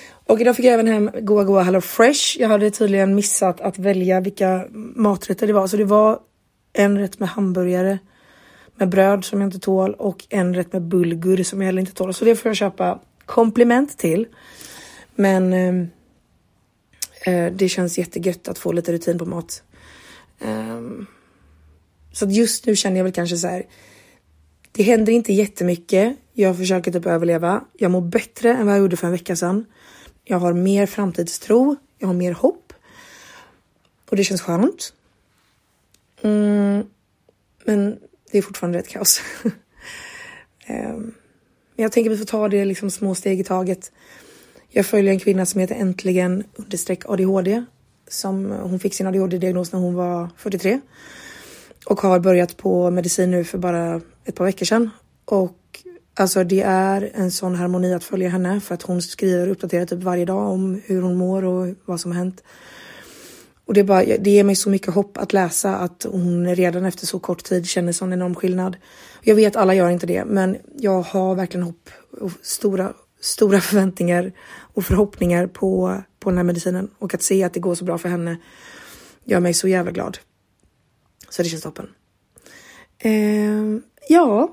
Och 0.09 0.41
idag 0.41 0.55
fick 0.55 0.65
jag 0.65 0.73
även 0.73 0.87
hem 0.87 1.11
goa 1.21 1.43
goa 1.43 1.63
Hello 1.63 1.81
Fresh. 1.81 2.39
Jag 2.39 2.49
hade 2.49 2.71
tydligen 2.71 3.15
missat 3.15 3.61
att 3.61 3.79
välja 3.79 4.19
vilka 4.19 4.67
maträtter 4.95 5.47
det 5.47 5.53
var. 5.53 5.67
Så 5.67 5.77
det 5.77 5.85
var 5.85 6.19
en 6.73 6.97
rätt 6.97 7.19
med 7.19 7.29
hamburgare 7.29 7.99
med 8.75 8.89
bröd 8.89 9.25
som 9.25 9.41
jag 9.41 9.47
inte 9.47 9.59
tål 9.59 9.93
och 9.93 10.25
en 10.29 10.53
rätt 10.55 10.73
med 10.73 10.81
bulgur 10.81 11.43
som 11.43 11.61
jag 11.61 11.65
heller 11.65 11.79
inte 11.79 11.93
tål. 11.93 12.13
Så 12.13 12.25
det 12.25 12.35
får 12.35 12.49
jag 12.49 12.55
köpa 12.55 12.99
komplement 13.25 13.97
till. 13.97 14.27
Men 15.15 15.53
ehm, 15.53 15.87
eh, 17.25 17.53
det 17.53 17.69
känns 17.69 17.97
jättegött 17.97 18.47
att 18.47 18.57
få 18.57 18.71
lite 18.71 18.93
rutin 18.93 19.17
på 19.19 19.25
mat. 19.25 19.63
Um, 20.39 21.07
så 22.17 22.25
att 22.25 22.33
just 22.33 22.65
nu 22.65 22.75
känner 22.75 22.97
jag 22.97 23.03
väl 23.03 23.13
kanske 23.13 23.37
så 23.37 23.47
här. 23.47 23.65
Det 24.71 24.83
händer 24.83 25.13
inte 25.13 25.33
jättemycket. 25.33 26.17
Jag 26.33 26.57
försöker 26.57 26.91
typ 26.91 27.05
överleva. 27.05 27.63
Jag 27.77 27.91
mår 27.91 28.01
bättre 28.01 28.53
än 28.53 28.65
vad 28.65 28.75
jag 28.75 28.81
gjorde 28.81 28.97
för 28.97 29.07
en 29.07 29.11
vecka 29.11 29.35
sedan. 29.35 29.65
Jag 30.23 30.39
har 30.39 30.53
mer 30.53 30.85
framtidstro. 30.85 31.75
Jag 31.97 32.07
har 32.07 32.13
mer 32.13 32.31
hopp. 32.31 32.73
Och 34.09 34.17
det 34.17 34.23
känns 34.23 34.41
skönt. 34.41 34.93
Mm, 36.21 36.85
men 37.65 37.99
det 38.31 38.37
är 38.37 38.41
fortfarande 38.41 38.77
rätt 38.77 38.87
kaos. 38.87 39.21
um, 39.43 39.53
men 41.75 41.83
jag 41.83 41.91
tänker 41.91 42.11
att 42.11 42.15
vi 42.15 42.19
får 42.19 42.25
ta 42.25 42.49
det 42.49 42.65
liksom 42.65 42.91
små 42.91 43.15
steg 43.15 43.39
i 43.39 43.43
taget. 43.43 43.91
Jag 44.69 44.85
följer 44.85 45.11
en 45.11 45.19
kvinna 45.19 45.45
som 45.45 45.61
heter 45.61 45.75
Äntligen 45.75 46.43
understreck 46.55 47.09
ADHD. 47.09 47.63
Som, 48.07 48.51
hon 48.51 48.79
fick 48.79 48.93
sin 48.93 49.07
ADHD-diagnos 49.07 49.71
när 49.71 49.79
hon 49.79 49.93
var 49.93 50.29
43 50.37 50.79
och 51.89 52.01
har 52.01 52.19
börjat 52.19 52.57
på 52.57 52.91
medicin 52.91 53.31
nu 53.31 53.43
för 53.43 53.57
bara 53.57 54.01
ett 54.25 54.35
par 54.35 54.45
veckor 54.45 54.65
sedan. 54.65 54.89
Och 55.25 55.83
alltså 56.13 56.43
det 56.43 56.61
är 56.61 57.11
en 57.13 57.31
sån 57.31 57.55
harmoni 57.55 57.93
att 57.93 58.03
följa 58.03 58.29
henne 58.29 58.59
för 58.59 58.75
att 58.75 58.81
hon 58.81 59.01
skriver 59.01 59.47
och 59.47 59.51
uppdaterar 59.51 59.85
typ 59.85 60.03
varje 60.03 60.25
dag 60.25 60.51
om 60.51 60.81
hur 60.85 61.01
hon 61.01 61.15
mår 61.15 61.43
och 61.43 61.75
vad 61.85 61.99
som 61.99 62.11
har 62.11 62.17
hänt. 62.17 62.43
Och 63.65 63.73
det, 63.73 63.83
bara, 63.83 64.03
det 64.03 64.29
ger 64.29 64.43
mig 64.43 64.55
så 64.55 64.69
mycket 64.69 64.93
hopp 64.93 65.17
att 65.17 65.33
läsa 65.33 65.75
att 65.75 66.05
hon 66.11 66.55
redan 66.55 66.85
efter 66.85 67.05
så 67.05 67.19
kort 67.19 67.43
tid 67.43 67.67
känner 67.67 67.91
sån 67.91 68.13
enorm 68.13 68.35
skillnad. 68.35 68.77
Jag 69.21 69.35
vet 69.35 69.55
alla 69.55 69.73
gör 69.73 69.89
inte 69.89 70.05
det, 70.05 70.25
men 70.25 70.57
jag 70.77 71.01
har 71.01 71.35
verkligen 71.35 71.63
hopp 71.63 71.89
och 72.21 72.31
stora, 72.41 72.93
stora 73.21 73.61
förväntningar 73.61 74.31
och 74.59 74.85
förhoppningar 74.85 75.47
på, 75.47 76.01
på 76.19 76.29
den 76.29 76.37
här 76.37 76.43
medicinen 76.43 76.89
och 76.99 77.13
att 77.13 77.21
se 77.21 77.43
att 77.43 77.53
det 77.53 77.59
går 77.59 77.75
så 77.75 77.85
bra 77.85 77.97
för 77.97 78.09
henne 78.09 78.37
gör 79.23 79.39
mig 79.39 79.53
så 79.53 79.67
jävla 79.67 79.91
glad. 79.91 80.17
Så 81.29 81.43
det 81.43 81.49
känns 81.49 81.63
toppen. 81.63 81.89
Eh, 82.99 83.81
ja, 84.09 84.49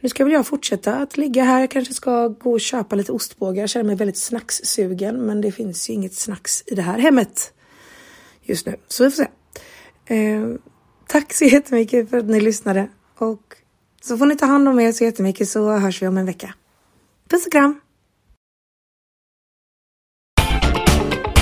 nu 0.00 0.08
ska 0.08 0.24
väl 0.24 0.32
jag 0.32 0.46
fortsätta 0.46 0.96
att 0.96 1.16
ligga 1.16 1.44
här. 1.44 1.60
Jag 1.60 1.70
kanske 1.70 1.94
ska 1.94 2.28
gå 2.28 2.52
och 2.52 2.60
köpa 2.60 2.96
lite 2.96 3.12
ostbågar. 3.12 3.62
Jag 3.62 3.70
känner 3.70 3.84
mig 3.84 3.96
väldigt 3.96 4.16
snackssugen, 4.16 5.16
men 5.16 5.40
det 5.40 5.52
finns 5.52 5.90
ju 5.90 5.94
inget 5.94 6.14
snacks 6.14 6.62
i 6.66 6.74
det 6.74 6.82
här 6.82 6.98
hemmet 6.98 7.52
just 8.42 8.66
nu. 8.66 8.76
Så 8.88 9.04
vi 9.04 9.10
får 9.10 9.16
se. 9.16 9.28
Eh, 10.14 10.48
tack 11.06 11.32
så 11.32 11.44
jättemycket 11.44 12.10
för 12.10 12.18
att 12.18 12.24
ni 12.24 12.40
lyssnade 12.40 12.88
och 13.18 13.56
så 14.02 14.18
får 14.18 14.26
ni 14.26 14.36
ta 14.36 14.46
hand 14.46 14.68
om 14.68 14.80
er 14.80 14.92
så 14.92 15.04
jättemycket 15.04 15.48
så 15.48 15.70
hörs 15.70 16.02
vi 16.02 16.06
om 16.06 16.16
en 16.18 16.26
vecka. 16.26 16.54
Puss 17.28 17.46
och 17.46 17.52
kram! 17.52 17.80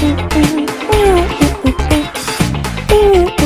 Mm, 0.02 0.18
mm, 0.18 0.68
mm, 2.90 3.37